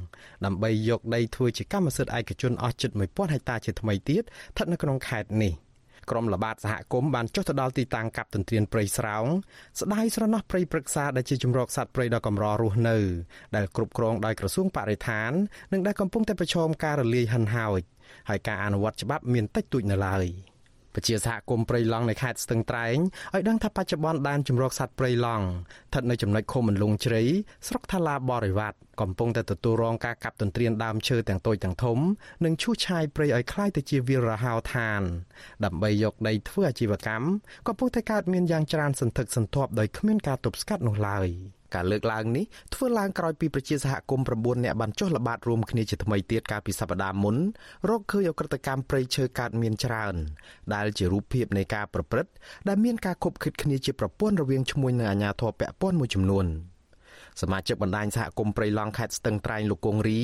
[0.44, 5.54] ដើម្បីយកដីធ្វើជាកម្មសិទ្ធិឯកជនអស់ជិត1000ហិកតាជាថ្មីទៀតស្ថិតនៅក្នុងខេត្តនេះ
[6.10, 9.26] ក្រុមល្បាតសហគមន៍បានចុះទៅដល់ទីតាំងកាប់ទន្ទ្រានព្រៃស្រោង
[9.80, 12.98] ស្ដាយស្រណោះព្រៃព្រឹក្សាដែលជាជំរកសត្វព្រៃដ៏កម្ររស់នៅ
[13.56, 15.32] ដែលគ្រប់គ្រងដោយក្រសួងបរិស្ថាន
[15.72, 17.93] និងដែលកំពុងតែប្រឈមការរលាយហិនហោច
[18.28, 20.26] ហើយការអនុវត្តច្បាប់មានតិចតួចនៅឡើយ
[20.94, 22.96] ពជាសហគមន៍ព្រៃឡង់នៅខេត្តស្ទឹងត្រែង
[23.34, 27.22] ឲ្យដឹងថាបច្ចុប្បន្នដែនជំរកសត្វព្រៃឡង់ស្ថិតនៅចំណុចឃុំមិនលងជ្រៃ
[27.66, 31.98] ស្រុកថាឡាបរិវត្តកំពុងតែទទួលរងការកាប់ទន្ទ្រានដើមឈើទាំងតូចទាំងធំ
[32.44, 35.02] និងឈូសឆាយព្រៃឲ្យคล้ายទៅជាវាលរហោឋាន
[35.64, 37.26] ដើម្បីយកដីធ្វើអាជីវកម្ម
[37.66, 41.28] ក៏ពុះតែកើតមានយ៉ាងច្រើនសន្ធឹកសន្ធាប់ដោយគ្មានការទប់ស្កាត់នោះឡើយ។
[41.74, 42.44] ការលើកឡើងនេះ
[42.74, 47.36] ធ្វើឡើងក្រោយពីប្រជាសហគមន៍9នាក់បានចុះល្បាតរួមគ្នាជាថ្មីទៀតកាលពីសប្តាហ៍មុន
[47.88, 50.14] រកឃើញអក្រិតកម្មព្រៃឈើកើតមានច្រើន
[50.74, 52.32] ដែលជារូបភាពនៃការប្រព្រឹត្ត
[52.68, 56.46] ដែលមានការខົບខិតគ្នាជាប្រព័ន្ធរវាងឈ្មួញនិងអាជ្ញាធរពាក់ព័ន្ធមួយចំនួន
[57.42, 60.20] សមាជិកបណ្ដាញសហគមន៍ព្រៃឡង់ខេត្តស្ទឹងត្រែងលោកគង់រី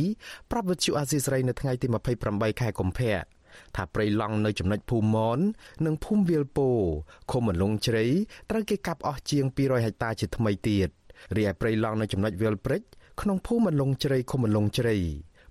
[0.50, 1.86] ប្រាប់វិទ្យុអាស៊ីសេរីនៅថ្ងៃទី
[2.24, 3.14] 28ខែកុម្ភៈ
[3.76, 5.38] ថាព្រៃឡង់នៅចំណុចភូមិមន
[5.86, 6.68] និងភូមិវាលពោ
[7.30, 8.04] ឃុំមន្លងជ្រៃ
[8.50, 10.90] ត្រូវគេកាប់អស់ជាង200ហិកតាជាថ្មីទៀត
[11.36, 12.82] រីឯព្រៃឡង់នៅចំណុចវាលព្រិច
[13.20, 14.96] ក្នុងភូមិមន្លងជ្រៃឃុំមន្លងជ្រៃ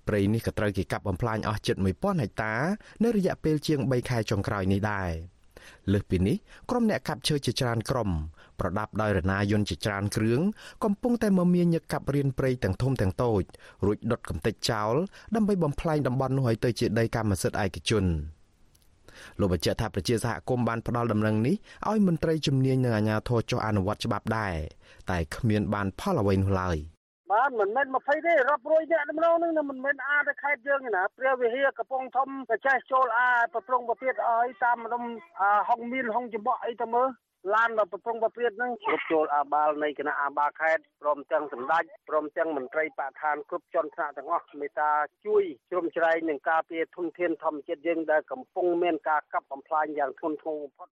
[0.07, 2.53] ព្រៃនេះក៏ត្រូវគេកាប់បំផ្លាញអស់ជិត1000ហិកតា
[3.03, 5.11] នៅរយៈពេលជាង3ខែចុងក្រោយនេះដែរ
[5.91, 6.35] លើសពីនេះ
[6.69, 8.09] ក្រុមអ្នកកាប់ឈើជាច្រើនក្រុម
[8.59, 10.41] ប្រដាប់ដោយរណាយន្តជាច្រើនគ្រឿង
[10.83, 13.43] កំពុងតែមមាញឹកកាប់រៀនព្រៃទាំងធំទាំងតូច
[13.85, 14.93] រួចដុតកំទេចចោល
[15.35, 18.05] ដើម្បីបំផ្លាញតំបន់នោះឲ្យទៅជាដីកម្មសិទ្ធិឯកជន
[19.39, 21.55] លោកបញ្ជាក់ថាប្រជាសហគមន៍បានផ្ដល់ដំណឹងនេះ
[21.89, 24.53] ឲ្យមន្ត្រីជំនាញនិងអាជ្ញាធរចុះអនុវត្តច្បាប់ដែរ
[25.09, 26.77] តែគ្មានបានផលអ្វីនោះឡើយ
[27.31, 35.03] បាទមិនមែន20ទេរាប់រយនាក់ដំណងនឹងមិនមែនអាទៅខេត្តយើងទេណាព្រះវិហារកំពង់ធំទៅចេះចូលអាប្រព្រឹងប្រទៀតឲ្យតាមម្ដុំ
[35.69, 37.07] ហុងមានហុងច្បក់អីទៅមើល
[37.53, 44.91] ឡានរបស់ប្រពងប្រព្រាតនឹងគ្រប់ចូលអាបាលនៃគណៈអាបាលខេត្តព្រមទាំងសម្ដេចព្រមទាំងមន្ត្រីបកឋានគ្រប់ជាន់ថ្នាក់ទាំងអស់មេត្តា
[45.25, 50.89] ជួយជ្រោមជ្រែងនឹងការពារធនធានធម្មជាតិយើងដែលកំពុងមានការកាប់បំផ្លាញយ៉ាងធ្ងន់ធ្ងរបំផុត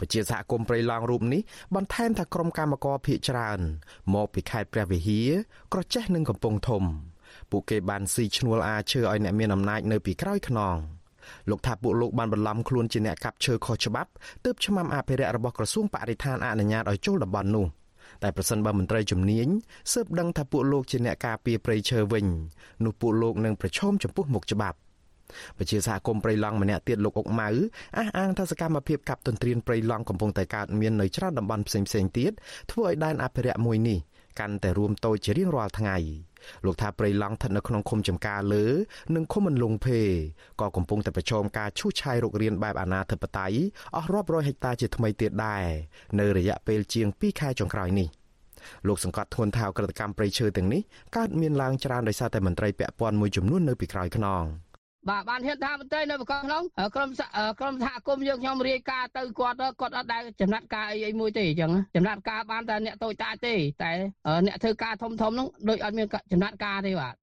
[0.00, 1.42] ពជាសហគមន៍ព្រៃឡង់រូបនេះ
[1.74, 3.60] បន្ថែមថាក្រុមកម្មករភៀកច្រើន
[4.14, 5.30] មកពីខេត្តព្រះវិហារ
[5.72, 6.84] ក្រចេះនិងកំពង់ធំ
[7.50, 10.76] ពួកគេបានស៊ីឈ្នួលអាឈើឲ្យអ្នកមានអំណាចនៅពីក្រោយខ្នង
[11.50, 14.10] លោកថាពួកលោកបានបន្លំខ្លួនជាអ្នកកាប់ឈើខុសច្បាប់
[14.44, 17.66] ទើបឆ្មាំអភិរក្សរបស់ក្រសួងបរិស្ថានអនុញ្ញាតឲ្យចូលតំបន់នោះ
[18.22, 19.48] តែប្រសិនបើមន្ត្រីជំនាញ
[19.92, 22.26] ស៊ើបដឹងថាពួកលោកជាអ្នកការពារព្រៃឈើវិញ
[22.84, 24.78] នោះពួកលោកនឹងប្រឈមចំពោះមុខច្បាប់
[25.58, 27.48] ពជាសហគមន៍ព្រៃឡង់ម្នាក់ទៀតលោកអុកម៉ៅ
[27.96, 32.32] អះអាងថាសកម្មភាពកាប់ទន្ទ្រានព្រៃឡង់កំពុងតែកើតមាននៅច្រើនតំបន់ផ្សេងៗទៀត
[32.70, 33.98] ធ្វើឲ្យដែនអភិរក្សមួយនេះ
[34.40, 35.96] កាន់តែរួមតូចជារៀងរាល់ថ្ងៃ
[36.64, 38.66] លោកថាព្រៃឡង់ស្ថិតនៅក្នុងឃុំចំការលើ
[39.14, 40.00] និងឃុំអន្លង់ភេ
[40.60, 43.58] ក៏កំពុងតែប្រឈមការឈូសឆាយរុករានបែបអនាធិបតេយ្យ
[43.96, 45.64] អស់រាប់រយហិកតាជាថ្មីទៀតដែរ
[46.20, 48.08] នៅរយៈពេលជាង2ខែចុងក្រោយនេះ
[48.88, 50.82] លោកសង្កត់ធ្ងន់ថាអក្រិតកម្មព្រៃឈើទាំងនេះ
[51.16, 54.42] កើតមានឡើងច្រើនដោយសារតែមន្ត្រីពាក់ព័ន្ធមួយចំនួននៅពីក្រោយខ្នង
[55.08, 56.62] បាទបានហ៊ានថាមន្ត្រីនៅបកក្នុង
[56.94, 57.08] ក្រុម
[57.60, 63.90] ក្រុមសហគមន៍យើងខ្ញុំរាយការណ៍ទៅគាត់គាត់អត់ដែលចំណាត់ការអីអីមួយទេអញ្ចឹងចំណាត់ការបានតែអ្នកតូចតាចទេតែ
[64.46, 67.14] អ្នកធ្វើការធំធំហ្នឹងដូចអត់មានចំណាត់ការទេបាទ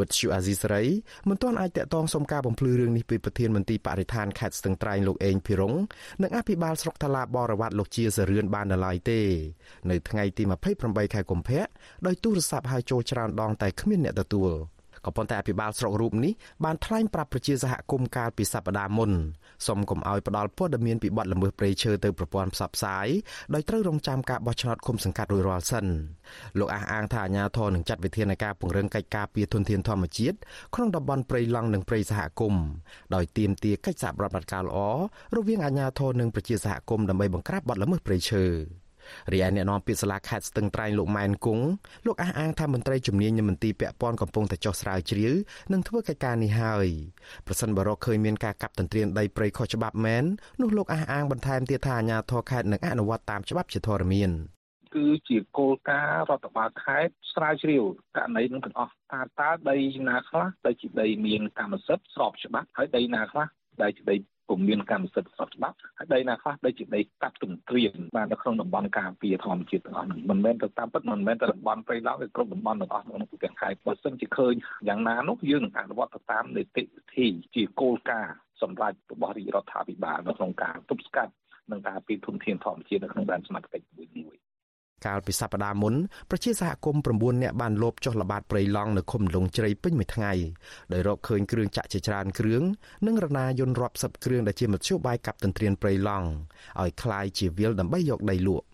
[0.00, 0.84] វិទ្យុអាស៊ីសេរី
[1.28, 5.74] មិនទាន់អាចតាក់ទងសុំការបំភ្លឺរឿងនេះពីប្រធានមន្ត្រីបរិស្ថានខេត្តស្ទឹងត្រែងលោកអេងភិរុង
[6.22, 9.20] និងអភិបាលស្រុកតាឡាបរវត្តលោកជាសរឿនបាននៅឡើយទេ
[9.90, 10.42] នៅថ្ងៃទី
[10.78, 11.64] 28ខែកុម្ភៈ
[12.06, 14.52] ដោយទូរស័ព្ទហៅចូលច្រើនដងតែគ្មានអ្នកទទួល។
[15.06, 16.32] ក៏ប៉ុន្តែអភិបាលស្រុករូបនេះ
[16.64, 19.10] បានថ្លែងប្រាប់ប្រជាសហគមន៍កាលពីសប្តាហ៍មុន
[19.66, 23.06] សូមកុំឲ្យផ្ដាល់ព័ត៌មានពីបទល្មើសព្រៃឈើទៅប្រព័ន្ធផ្សព្វផ្សាយ
[23.54, 25.86] ដោយត្រូវរងចាំការបោះឆ្នោតឃុំសង្កាត់រួចរាល់សិន
[26.58, 30.36] លោកអះអាងថាអាជ្ញាធរនឹងចាត់វិធានការពង្រឹងកិច្ចការពារធនធានធម្មជាតិ
[30.74, 32.64] ក្នុងតំបន់ព្រៃឡង់និងព្រៃសហគមន៍
[33.14, 34.78] ដោយទាមទារកិច្ចសហប្រតិបត្តិការល្អ
[35.36, 38.44] រវាងអាជ្ញាធរនិងប្រជាសហគមន៍ដើម្បីបង្ក្រាបបទល្មើសព្រៃឈើ
[39.32, 41.64] រីឯអ្នកនាំពាក្យសាលាខេត្តស្ទឹងត្រែងលោកម៉ែនគង់
[42.06, 45.34] លោកអះអាងថាមន្ត្រីជំនាញនិងមន្ទីរពាក់ព័ន្ធកំពុងតែចោះស្រាវជ្រាវ
[45.72, 46.86] និងធ្វើកិច្ចការនេះហើយ
[47.46, 50.24] ប្រសិនបើរកឃើញមានការកាប់ទន្ទ្រានដីព្រៃខុសច្បាប់មែន
[50.60, 54.32] នោះលោកអះអាងបន្ថែមទៀតថាអាជ្ញាធរខេត្តនឹងអនុវត្តតាមច្បាប់ជាធរមាន
[54.94, 57.82] គឺជាគោលការណ៍រដ្ឋបាលខេត្តស្រាវជ្រាវ
[58.16, 59.76] ករណីនឹងទាំងអស់តើតើដី
[60.08, 63.46] ណាខ្លះដែលជាដីមានកម្មសិទ្ធិស្របច្បាប់ហើយដីណាខ្លះ
[63.82, 64.16] ដែលជាដី
[64.48, 74.54] ពុំមានកម្មសិទ្ធិស្របច្បាប់ហើយដីណាខ្លះដូចជាដីកាត់ទន្ទ្រានបាននៅក្នុងតំបន់ការពារធម្មជាតិទាំងអស់នេះមិនមែនទៅតាមពិតមិនមែនទៅតំបន់ព្រៃឡង់ទេគ្រប់តំបន់ទាំងអស់ក្នុងទូទាំងខេត្តបើសិនជាឃើញ
[74.88, 81.32] យ៉ាងណានោះយើងនឹងអនុវត្តទៅតាមនីតិវិធីជាគោលការណ៍សម្រាប់របស់រាជរដ្ឋាភិបាលនៅក្នុងការទប់ស្កាត់
[81.70, 83.93] និងការពីធនធានធម្មជាតិនៅក្នុងដែនសមត្ថកិច្ចមួយមួយ
[85.06, 85.94] កាលពីសប្តាហ៍មុន
[86.30, 90.32] ប្រជាសហគមន៍9នាក់បានលបចុះល្បាតព្រៃឡង់នៅឃុំលងជ្រៃពេញមួយថ្ងៃ
[90.92, 92.62] ដោយរកឃើញគ្រឿងចាក់ជាច្រើនគ្រឿង
[93.06, 96.28] និងរណាយន្តរាប់សិបគ្រឿងដែលជាមធ្យោបាយកាប់ទន្ទ្រានព្រៃឡង់
[96.80, 98.66] ឲ្យคลายជាវិលដើម្បីយកដីលក់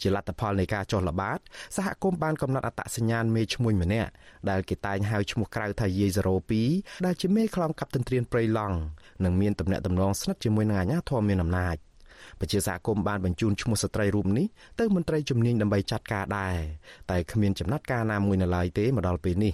[0.00, 1.38] ជាលទ្ធផលនៃការចុះល្បាត
[1.76, 4.10] សហគមន៍បានកំណត់អត្តសញ្ញាណមេឈ្មោះម្នាក់
[4.50, 6.10] ដែលគេតែងហៅឈ្មោះក្រៅថាយាយ
[6.58, 8.76] 02ដែលជាមេខ្លងកាប់ទន្ទ្រានព្រៃឡង់
[9.24, 11.76] និងមានតំណែងតំណងស្និទ្ធជាមួយនឹងអាជ្ញាធរមានអំណាច។
[12.40, 14.46] ប្រជាសហគមន៍បានបញ្ជូនឈ្មោះស្ត្រីរូបនេះ
[14.80, 16.56] ទៅមន្ត្រីជំនាញដើម្បីចាត់ការដែរ
[17.10, 19.52] តែគ្មានចំណាត់ការណាមួយនៅឡើយទេមកដល់ពេលនេះ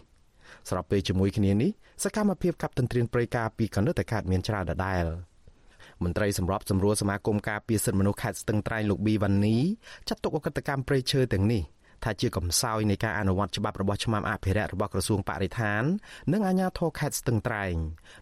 [0.68, 1.70] ស្របពេលជាមួយគ្នានេះ
[2.05, 5.05] សកម្មភាពកាប់ទន្ទ្រានព្រៃការពីកណ្ដិតតែកើតមានច្រើនដដែល
[6.05, 9.57] មន្ត្រីសម្របសម្រួលសមាគមការពារសិទ្ធិមនុស្សខេត្តស្ទឹងត្រែងលោកប៊ីវ៉ានី
[10.09, 11.62] ចាត់ទុកអកតកម្មព្រៃឈើទាំងនេះ
[12.05, 15.83] ថាជាកំសោយនៃការអនុវត្តច្បាប់របស់ឆ្មាំអភិរក្សរបស់ក្រសួងបរិស្ថាន
[16.33, 17.74] និងអាជ្ញាធរខេត្តស្ទឹងត្រែង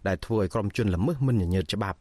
[0.07, 1.99] ដែលធ្វើឲ្យក្រុមជនល្មើសមិនញញើតច្បាប់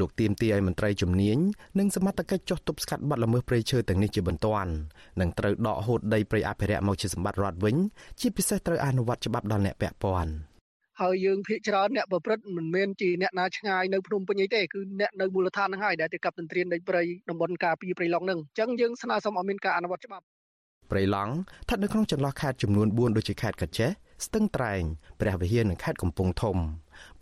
[0.00, 1.38] លោកទៀមទីឲ្យមន្ត្រីជំនាញ
[1.78, 4.72] និងសមត្ថកិច្ចចុះទប់ស្កាត់បទល្មើសព្រៃឈើទាំងនេះជាបន្ទាន់
[5.20, 7.76] និងត្រូវដកហូតដីព្រៃអភិរក្សមកជាសម្បត្តិរដ្ឋវិញ
[8.20, 10.32] ជាពិសេសត្រូវអនុវត្តច្បាប់ដល់អ្នកពាក់ព័ន្ធ
[11.00, 20.24] ហើយយើងភាកច្រើនអ្នកប្រព្រឹត្តមិនមែនជាអ្នកណាឆ្ងាយនៅភ្នំពេញអីទេគឺអ្នកនៅមូលដ្ឋានហ្នឹងហើយដែលទៅកັບទន្ទ្រានដីព្រៃតំបន់ការពីព្រៃឡង់ហ្នឹងអញ្ចឹងយើងស្នើសុំឲ្យមានការអនុវត្តច្បាប់
[20.90, 21.32] ព្រៃឡង់
[21.64, 23.90] ស្ថិតនៅក្នុងចន្លោះខេត្តចំនួន4ដូចជាខេត្តកាចេះ
[24.26, 24.82] ស្ទឹងត្រែង
[25.20, 26.56] ព្រះវិហារនិងខេត្តកំពង់ធំ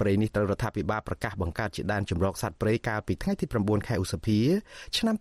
[0.01, 4.39] ព្រៃនេះត្រូវរដ្ឋាភិបាលប្រកាសបង្កើតជាដែនជម្រកសត្វព្រៃកាលពីថ្ងៃទី9ខែឧសភា
[4.97, 5.15] ឆ្នាំ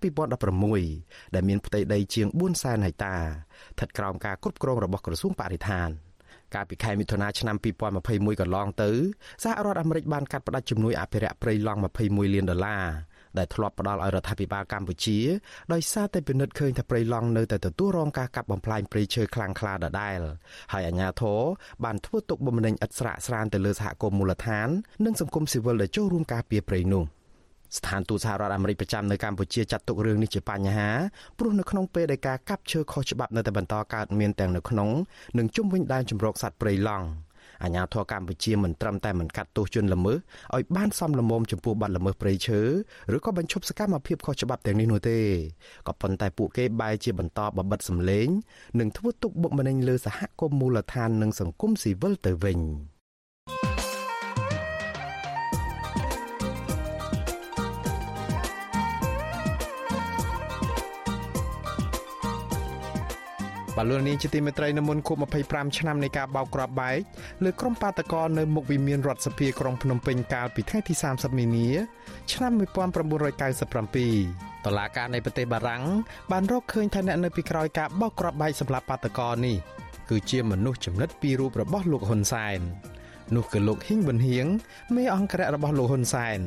[0.64, 2.28] 2016ដែលមានផ្ទៃដីជាង
[2.58, 5.90] 400,000ហិកតាស្ថិតក្រោមការគ្រប់គ្រងរបស់ក្រសួងបរិស្ថាន
[6.56, 7.56] កាលពីខែមិថុនាឆ្នាំ
[8.00, 8.90] 2021កន្លងទៅ
[9.44, 12.86] សហរដ្ឋអាមេរិកបានកាត់ផ្តាច់ជំនួយអភិរក្សព្រៃឡង់21លានដុល្លារ
[13.38, 15.20] ដែលធ្លាប់ផ្ដល់ឲ្យរដ្ឋាភិបាលកម្ពុជា
[15.74, 20.20] ដោយសារតែពិនិត្យឃើញថាព្រៃឡង់នៅតែទទួលរងការកាប់បំផ្លាញព្រៃឈើខ្លាំងក្លាដដែល
[20.74, 21.40] ហើយអាជ្ញាធរ
[21.84, 24.68] បានធ្វើទុកបុកម្នេញឥតស្រាកស្រានទៅលើសហគមន៍មូលដ្ឋាន
[25.06, 27.06] និងសង្គមស៊ីវិលដែលចូលរួមការពារព្រៃនោះ
[27.78, 30.90] ស្ថានទូតសហរដ្ឋអាមេរិកប្រចាំនៅកម្ពុជាចាត់ទុករឿងនេះជាបញ្ហា
[31.40, 34.90] ព្រោះនៅក្នុងពេលដែលការកាប់ឈើខុសច្បាប់នៅតែបន្តកើតមានទាំងនៅក្នុង
[35.38, 37.06] និងជុំវិញដែនជម្រកសត្វព្រៃឡង់
[37.64, 40.18] អាញាធរកម្ពុជាមិនត្រឹមតែមិនកាត់ទោសជនល្មើស
[40.56, 42.62] ឲ្យបានសមល្មមចំពោះបទល្មើសព្រៃឈើ
[43.16, 45.20] ឬក៏បញ្ឈប់សកម្មភាពខុសច្បាប់ទាំងនេះនោះទេ
[45.88, 48.28] ក៏ប៉ុន្តែពួកគេបែរជាបន្តបបិទសម្លេង
[48.80, 52.60] និងធ្វើទុកបុកម្នេញលើសហគមន៍មូលដ្ឋាននិងសង្គមស៊ីវិលទៅវិញ។
[63.80, 65.18] បាទលោកនាងជាទីមេត្រីនៅមុនខួប
[65.48, 66.98] 25ឆ្នាំនៃការបោកគ្រាប់បែក
[67.44, 71.70] លើក្រុមបាតកោនៅមុខវិមានរដ្ឋសភាក្រុងភ្នំពេញកាលពីថ្ងៃទី30មីនា
[72.32, 75.84] ឆ្នាំ1997តឡាការនៃប្រទេសបារាំង
[76.32, 79.58] បានរកឃើញថាអ្នកនៅពីក្រោយការបោកគ្រាប់បែកសម្រាប់បាតកោនេះ
[80.10, 82.60] គឺជាមនុស្សចំណិតពីររូបរបស់លោកហ៊ុនសែន
[83.36, 84.46] នោះគឺលោកហ៊ីងប៊ុនហៀង
[84.96, 86.40] មេអង្គរៈរបស់លោកហ៊ុនសែន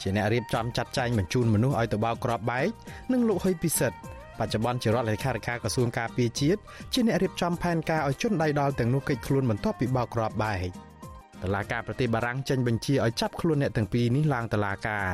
[0.00, 2.68] ជាអ្នករៀបចំចាត់ចែងបញ្ជូនមនុស្សឲ្យទៅបោកគ្រាប់បែក
[3.12, 3.98] និងលោកហ៊ុយពិសិដ្ឋ
[4.38, 6.60] បច្ចុប្បន្នជារដ្ឋលេខាធិការក្រសួងការពារជាតិ
[6.92, 10.68] ជាអ្នករៀបចំផែនការឲ្យជនដៃដល់ទាំងនោះកិច្ចខ្លួនបន្ទាប់ពីបោកគ្រាប់បែក
[11.42, 15.06] តឡាការប្រទេសបារាំងចេញបញ្ជាឲ្យចាប់ខ្លួនអ្នកទាំងពីរនេះឡើងតឡាការ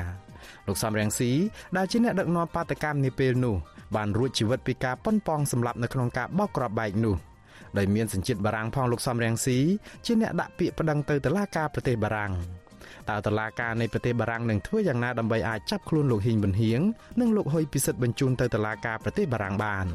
[0.67, 1.31] លោកសំរៀងស៊ី
[1.77, 3.57] ដែលជាអ្នកដឹកនាំបាតកម្មនាពេលនោះ
[3.97, 7.17] បានរួចជីវិតពីការប៉ុនប៉ងសម្លាប់នៅក្នុងការបោកគ្រាប់បែកនោះ
[7.79, 9.59] ដោយមានសញ្ជាតិបារាំងផងលោកសំរៀងស៊ី
[10.07, 12.33] ជាអ្នកដាក់ពាក្យប្តឹងទៅតុលាការប្រទេសបារាំង
[13.11, 16.81] តើតឡាការនៃប្រទេសបារាំងនឹងធ្វើយ៉ាងណាដើម្បីអាចចាប់ខ្លួនលោកហ៊ីងប៊ុនហៀង
[17.21, 19.87] និងលោកហ៊ុយពិសិដ្ឋបញ្ជូនទៅតឡាការប្រទេសបារាំងបាន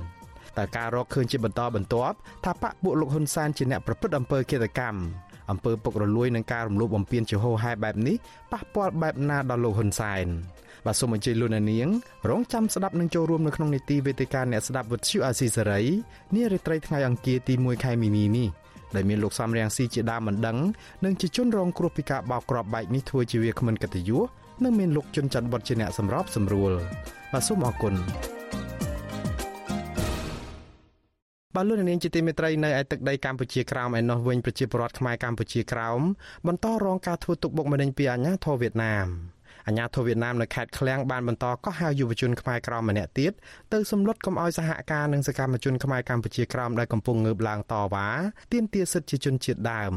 [0.58, 5.00] តើការរកឃើញជាបន្តបន្ទាប់ថាបកពួកលោកហ៊ុនសែនជាអ្នកប្រព្រឹត្តអំពើឃាតកម្ម
[5.52, 8.16] អំពើពុករលួយនឹងការរំលោភបំពានជាហូរហែបែបនេះ
[8.52, 10.28] ប៉ះពាល់បែបណាដល់លោកហ៊ុនសែន
[10.86, 11.90] បាទសូមអញ្ជើញលោកនាង
[12.30, 15.82] រងចាំស្ដាប់នឹងចូលរួមនៅក្នុងនីតិវេទិកាអ្នកស្ដាប់វិទ្យុអាស៊ីសេរី
[16.36, 18.48] នារីត្រីថ្ងៃអង្គារទី1ខែមីនានេះ
[18.96, 20.58] ដែលមានលោកសំរៀងស៊ីជាដើមមិនដឹង
[21.06, 24.22] និងជាជនរងគ្រោះពីការបោកគ្រាប់បែកនេះធ្វើជាវាគ្មិនកិត្តិយស
[24.64, 26.72] និងមានលោកជុនច័ន្ទបុតជាអ្នកសម្របសម្រួល
[27.34, 27.94] បាទសូមអរគុណ
[31.56, 36.00] បាទលោកនាងជាទីមេត្រីនៅឯទឹកដីកម្ពុជាក្រោមឯណោះវិញប្រជាពលរដ្ឋខ្មែរកម្ពុជាក្រោម
[36.48, 39.08] បន្តរងការធ្វើទុកបុកម្នេញពីអាជ្ញាធរវៀតណាម
[39.68, 43.32] អាញាធិបតេយ្យវៀតណាមនៅខេត្តឃ្លៀងបានបន្តកោះហៅយុវជនខ្មែរក្រមម្នាក់ទៀត
[43.74, 48.08] ទៅសម្លុតកុំឲ្យសហការនឹងសកម្មជនខ្មែរកម្ពុជាក្រមដែលកំពុងងើបឡើងតវ៉ា
[48.54, 49.94] ទាមទារសិទ្ធិជាជនជាតិដើម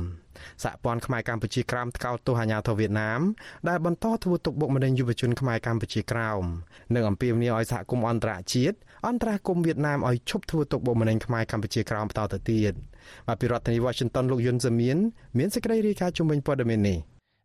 [0.65, 3.21] សហព័ន្ធខ្មែរកម្ពុជាក្រោមថ្កោលទោសអាញាធិបតេយ្យវៀតណាម
[3.69, 6.43] ដែលបន្តធ្វើទុកបុកម្នេញយុវជនខ្មែរកម្ពុជាក្រោម
[6.95, 8.77] និងអំពាវនាវឲ្យសហគមន៍អន្តរជាតិ
[9.09, 12.73] អន្តរាគមន៍វៀតណាមឲ្យឈប់ធ្វើទុកបុកម្នេញខ្មែរកម្ពុជាក្រោមបន្តទៅទៀត
[13.27, 14.97] បាទពីរដ្ឋធានី Washington លោកយុនសាមៀន
[15.39, 16.99] មានសេចក្តីរាយការណ៍ជុំវិញព័ត៌មាននេះ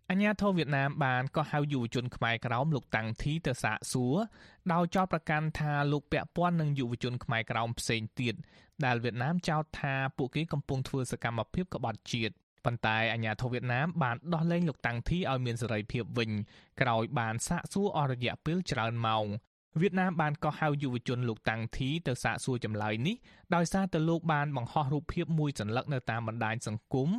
[0.09, 4.15] អញ្ញាធិវៀតណាមបានក៏ហៅយុវជនខ្មែរក្រោមលោកតាំងធីទៅសាកសួរ
[4.73, 8.35] ដោយចោទប្រកាន់ថាលោកពាក់ព័ន្ធនឹងយុវជនខ្មែរក្រោមផ្សេងទៀត
[8.85, 12.33] ដែលវៀតណាមចោទថាពួកគេកំពុងធ្វើសកម្មភាពក្បត់ជាតិ
[12.65, 16.31] ប៉ុន្តែអាញាធិវៀតណាមបានដោះលែងលោកតាំងធីឲ្យមានសេរីភាពវិញ
[16.81, 19.25] ក្រោយបានសាកសួរអស់រយៈពេលច្រើនម៉ោង
[19.81, 23.15] វៀតណាមបានកោះហៅយុវជនលោកតាំងធីទៅសាកសួរចម្លើយនេះ
[23.55, 27.09] ដោយសារតែលោកបានបង្ហោះរូបភាពមួយសន្លឹកនៅតាមបណ្ដាញសង្គម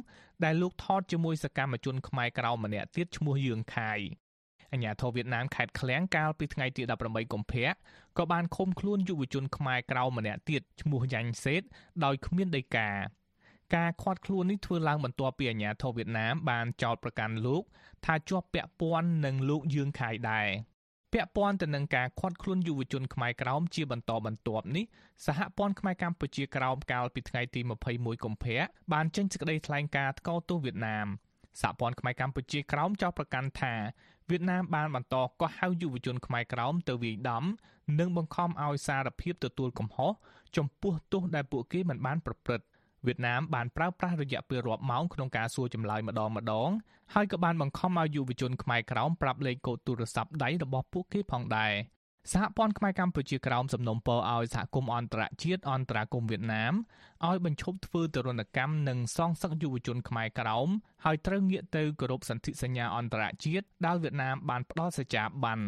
[0.44, 4.00] ដែលលោកថតជាមួយសកម្មជនខ្មែរក្រៅម្នាក់ទៀតឈ្មោះយឿងខាយ
[4.72, 7.68] អាញាធរវៀតណាមខេត្តឃ្លៀងកាលពីថ្ងៃទី18កុម្ភៈ
[8.18, 11.62] ក៏បានឃុំខ្លួនយុវជនខ្មែរក្រៅម្នាក់ទៀតឈ្មោះយ៉ាញ់សេត
[12.04, 12.90] ដោយគ្មានដីកា
[13.74, 17.62] ការខាត់ខ្លួននេះធ្វើឡើងបន្ទាប់ពីអាញាធរវៀតណាមបានចោទប្រកាន់លោក
[18.04, 20.48] ថាជាប់ពាក់ព័ន្ធនឹងលោកយឿងខាយដែរ
[21.16, 24.84] ពាក់ព័ន្ធទៅនឹងការខាត់ខ្លួនយុវជនខ្មែរក្រោមជាបន្តបន្ទាប់នេះ
[25.26, 27.60] សហព័ន្ធខ្មែរកម្ពុជាក្រោមកាលពីថ្ងៃទី
[27.92, 28.58] 21កុម្ភៈ
[28.92, 31.06] បានចេញសេចក្តីថ្លែងការណ៍ថ្កោលទោសវៀតណាម
[31.60, 33.74] សហព័ន្ធខ្មែរកម្ពុជាក្រោមចោទប្រកាន់ថា
[34.30, 37.44] វៀតណាមបានបន្តកោះហៅយុវជនខ្មែរក្រោមទៅវាយដំ
[37.98, 40.12] និងបង្ខំឲ្យសារភាពទទួលកំហុស
[40.56, 42.66] ចំពោះទោសដែលពួកគេមិនបានប្រព្រឹត្ត
[43.06, 46.70] វៀតណាមបានប្រើប្រាស់រយៈពេលរាប់ម៉ោងក្នុងការសួរចម្លើយម្ដងម្ដង
[47.14, 51.72] ហើយក៏បានបង្ខំឲ្យយុវជនខ្មែរក្រោមប្រាប់លេខកូដទូរស័ព្ទដៃរបស់ពួកគេផងដែរ
[52.32, 56.74] សហព័ន្ធខ្មែរកម្ពុជាក្រោមសំណុំពរឲ្យសហគមន៍អន្តរជាតិអន្តរាគមន៍វៀតណាម
[57.26, 60.68] ឲ្យបញ្ឈប់ធ្វើទរណកម្មនិងសងសឹកយុវជនខ្មែរក្រោម
[61.04, 65.60] ហើយត្រូវងាកទៅគោរពសន្ធិសញ្ញាអន្តរជាតិដែលវៀតណាមបានផ្ដល់សេចក្ដីបាន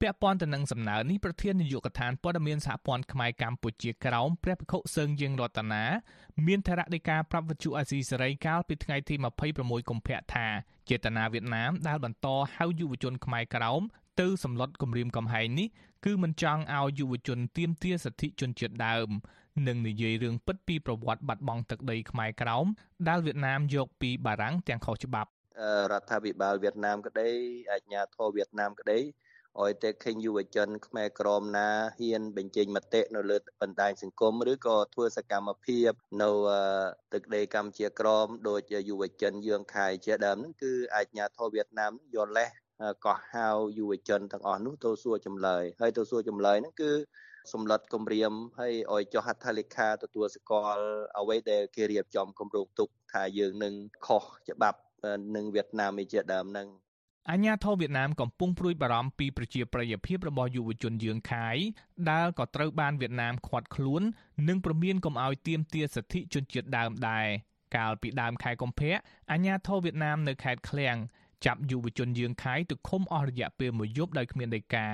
[0.00, 5.82] ពាក់ព័ន្ធទៅនឹងសំណើនេះប្រធាននាយកដ្ឋានព័ត៌មានសហព័ន្ធខ្មែរកម្ពុជាក្រោមព្រះភិក្ខុសើងយើងរតនា
[6.46, 9.14] មានថរដីកាប្រាប់វិទ្យុអាស៊ីសេរីកាលពីថ្ងៃទី
[9.52, 10.46] 26កុម្ភៈថា
[10.90, 12.26] ចេតនាវៀតណាមដែលបន្ត
[12.56, 13.82] ហៅយុវជនខ្មែរក្រោម
[14.20, 15.68] ទៅសម្លុតគម្រាមកំហែងនេះ
[16.04, 19.08] គឺមិនចង់ឲ្យយុវជនទាមទារសិទ្ធិជនជាតិដើម
[19.66, 22.66] និងនិយាយរឿងពិតពីប្រវត្តិបាត់បង់ទឹកដីខ្មែរក្រោម
[23.08, 25.30] ដែលវៀតណាមយកពីបារាំងទាំងខុសច្បាប់
[25.92, 27.28] រដ្ឋាភិបាលវៀតណាមក្តី
[27.72, 28.98] អាជ្ញាធរវៀតណាមក្តី
[29.62, 35.90] ឲ្យតែឃើញយុវជនខ្មែរក្រមណាហ៊ានបញ្ចេញមតិនៅលើបណ្ដាញសង្គមឬក៏ធ្វើសកម្មភាព
[36.22, 36.30] នៅ
[37.12, 42.50] ទឹកដីកម្ពុជាក្រមដោយយុវជនយើងខៃជាដើមហ្នឹងគឺអាជ្ញាធរវៀតណាមយល់លេះ
[43.04, 43.48] កោះហៅ
[43.78, 46.92] យុវជនទាំងអស់នោះទៅសួរចម្លើយហើយទៅសួរចម្លើយហ្នឹងគឺ
[47.52, 50.84] សម្លុតគម្រាមហើយឲ្យចុះហត្ថលេខាទទួលស្គាល់
[51.18, 53.74] អ្វីដែលគេរៀបចំគម្រោងទុកថាយើងនឹង
[54.06, 54.78] ខុសច្បាប់
[55.36, 56.68] នឹងវៀតណាមជាដើមហ្នឹង
[57.30, 61.56] អាញាធរវៀតណាមកំពុងព្រួយបារម្ភពីប្រជាប្រិយភាពរបស់យុវជនយើងខាយ
[62.10, 64.02] ដែលក៏ត្រូវបានវៀតណាមឃាត់ខ្លួន
[64.48, 67.26] និងប្រមានកុំឲ្យទាមទារសិទ្ធិជនជាតិដើមដែរ
[67.76, 68.94] កាលពីដើមខែកុម្ភៈ
[69.32, 70.96] អាញាធរវៀតណាមនៅខេត្តឃ្លៀង
[71.46, 74.86] ចាប់យុវជនយើងខាយទៅឃុំអស់រយៈពេលមួយយប់ដោយគ្មានដីកា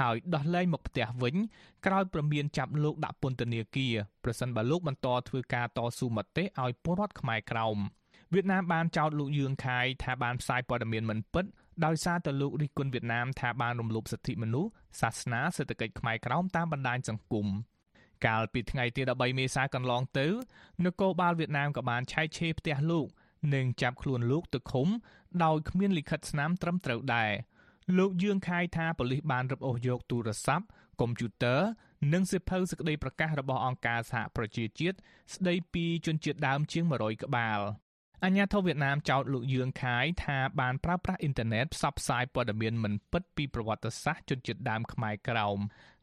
[0.00, 1.34] ហើយដោះលែងមកផ្ទះវិញ
[1.86, 7.78] ក្រោយប្រមានចាប់លោកដាក់ពន្ធនាគារប្រសិនបើលោកបន្តធ្វើការតស៊ូមតិឲ្យពលរដ្ឋខ្មែរក្រោម
[8.32, 11.44] វៀតណាមបានចោទលោកយឿងខាយថាបានផ្សាយព័ត៌មានមិនពិត
[11.84, 14.70] ដោយសារតែលោករិះគន់វៀតណាមថាបានរំលោភសិទ្ធិមនុស្ស
[15.00, 17.46] សាសនាសេដ្ឋកិច្ចខ្មែរក្រោមតាមបណ្ដាញសង្គម
[18.26, 20.26] កាលពីថ្ងៃទី13មេសាកន្លងទៅ
[20.84, 23.06] នគរបាលវៀតណាមក៏បានឆែកឆេរផ្ទះលោក
[23.54, 24.88] និងចាប់ខ្លួនលោកទៅឃុំ
[25.44, 27.32] ដោយគ្មានលិខិតស្នាមត្រឹមត្រូវដែរ
[27.98, 30.66] លោកយឿងខាយថាប៉ូលីសបានរឹបអូសយកទូរស័ព្ទ
[31.00, 31.60] កុំព្យូទ័រ
[32.12, 34.96] និងសិភៅសេចក្តីប្រកាសរបស់អង្គការសហប្រជាជាតិ
[35.34, 37.60] ស្តីពីជនជាតិដើមជាង100ក្បាល
[38.24, 45.58] អញ្ញាធិវៀតណាមចោទលោកយឿងខាយថាបានប្រើប្រាស់អ៊ីនធឺណិតផ្សព្វផ្សាយព័ត៌មានមិនពិតពីប្រវត្តិសាស្ត្រជនជាតិដើមខ្មែរក្រោម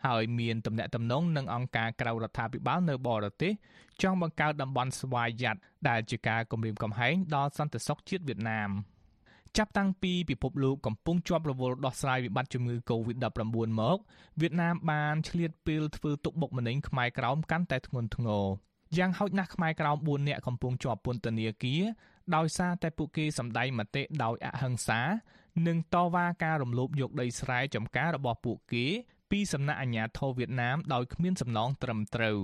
[0.05, 3.53] ហើយមានទំនាក់ទំនងនឹងអង្គការក្រៅរដ្ឋាភិបាលនៅបរទេស
[4.01, 5.57] ចង់បង្កើតតំបន់ស្វ័យយ័ត
[5.89, 8.69] ដែលជាការគំរាមកំហែងដល់សន្តិសុខជាតិវៀតណាម
[9.57, 13.39] ចាប់តាំងពីពិភពលោកកំពុងជាប់រវល់ដោះស្រាយវិបត្តិជំងឺ Covid-19
[13.81, 13.97] មក
[14.41, 18.45] វៀតណាមបានឆ្លៀតពេលធ្វើទុកបុកម្នេញខ្មែរក្រោមកាន់តែធ្ងន់ធ្ងរ
[18.97, 21.81] យ៉ាងហោចណាស់ខ្មែរក្រោម4នាក់កំពុងជាប់ពន្ធនាគារ
[22.35, 25.01] ដោយសារតែពួកគេសម្ដែងមតិដោយអហិង្សា
[25.67, 28.85] និងតវ៉ាការរំលោភយកដីស្រែចម្ការរបស់ពួកគេ
[29.31, 32.37] ពីសំណាក់អាជ្ញាធរវៀតណាមដោយគ្មានសំណងត្រឹមត្រូវ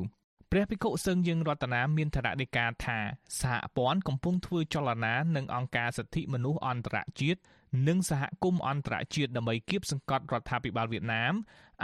[0.51, 2.99] ព្រះភិក្ខុសឹងយើងរតនាមានថរដីកាថា
[3.41, 7.39] សហព័ន្ធកំពុងធ្វើចលនានឹងអង្គការសិទ្ធិមនុស្សអន្តរជាតិ
[7.87, 11.33] និងសហគមន៍អន្តរជាតិដើម្បីគៀបសង្កត់រដ្ឋាភិបាលវៀតណាម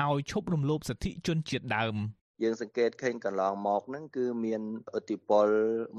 [0.04, 1.96] ឲ្យឈប់រំលោភសិទ្ធិជនជាតិដើម។
[2.44, 4.62] យើងសង្កេតឃើញកន្លងមកហ្នឹងគឺមាន
[4.98, 5.48] ឥទ្ធិពល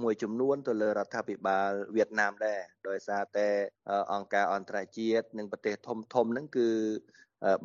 [0.03, 3.49] មួយចំនួនទៅលើរដ្ឋាភិបាលវៀតណាមដែរដោយសារតែ
[4.13, 6.69] អង្គការអន្តរជាតិនិងប្រទេសធំធំហ្នឹងគឺ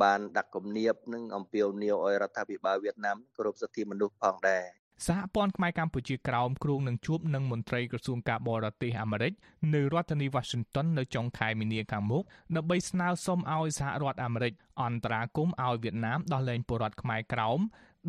[0.03, 4.65] បានដាក់គំនាបនិងអំពាវនាវឲ្យរដ្ឋាភិបាលវៀតណាមគោរពសិទ្ធិមនុស្សផងដែរ
[5.05, 9.33] សហព័ន្ធខ្មែរកម្ពុជាក្រោមគ្រងនឹងជួបនឹងមន្ត្រីក្រសួងការបរទេសអាមេរិក
[9.73, 12.23] នៅរដ្ឋធានី Washington នៅចុងខែមីនាខាងមុខ
[12.55, 14.53] ដើម្បីស្នើសុំឲ្យសហរដ្ឋអាមេរិក
[14.83, 17.59] អន្តរាគមន៍ឲ្យវៀតណាមដោះលែងពលរដ្ឋខ្មែរក្រោម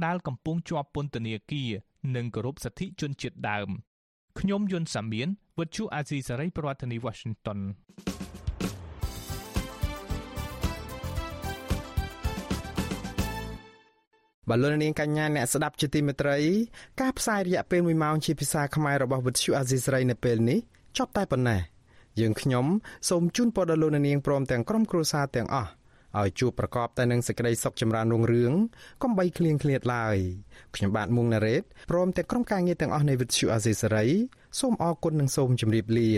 [0.04, 1.70] ដែលកំពុងជាប់ពន្ធនាគារ
[2.16, 3.68] និងគោរពសិទ្ធិជនជាតិដើម
[4.38, 5.28] ខ្ញុំយុនសាមៀន
[5.58, 7.58] វិទ្យុអាស៊ីសេរីប្រធានាធិបតី Washington
[14.48, 16.38] បលូននាងកញ្ញាអ្នកស្ដាប់ជាទីមេត្រី
[17.00, 20.58] ការផ្សាយរយៈពេល1ម៉ោងជាភាសាខ្មែររបស់វិទ្យុអាស៊ីសេរីនៅពេលនេះ
[20.98, 21.60] ចប់តែប៉ុណ្ណេះ
[22.20, 22.66] យើងខ្ញុំ
[23.08, 25.70] សូមជូនពរដល់លោកនាងព្រមទាំងក្រុមគ្រួសារទាំងអស់
[26.20, 28.52] ឲ្យជួបប្រកបតែនឹងសេចក្តីសុខចម្រើនរុងរឿង
[29.02, 30.16] កុំបីឃ្លៀងឃ្លាតឡើយ
[30.76, 34.06] ខ្ញុំបាទមុងណារ៉េតព្រមទាំងក្រុមការងារទាំងអស់នៃវិទ្យុអាស៊ីសេរី
[34.60, 36.10] សូមអរគុណនិងសូមជម្រាបលា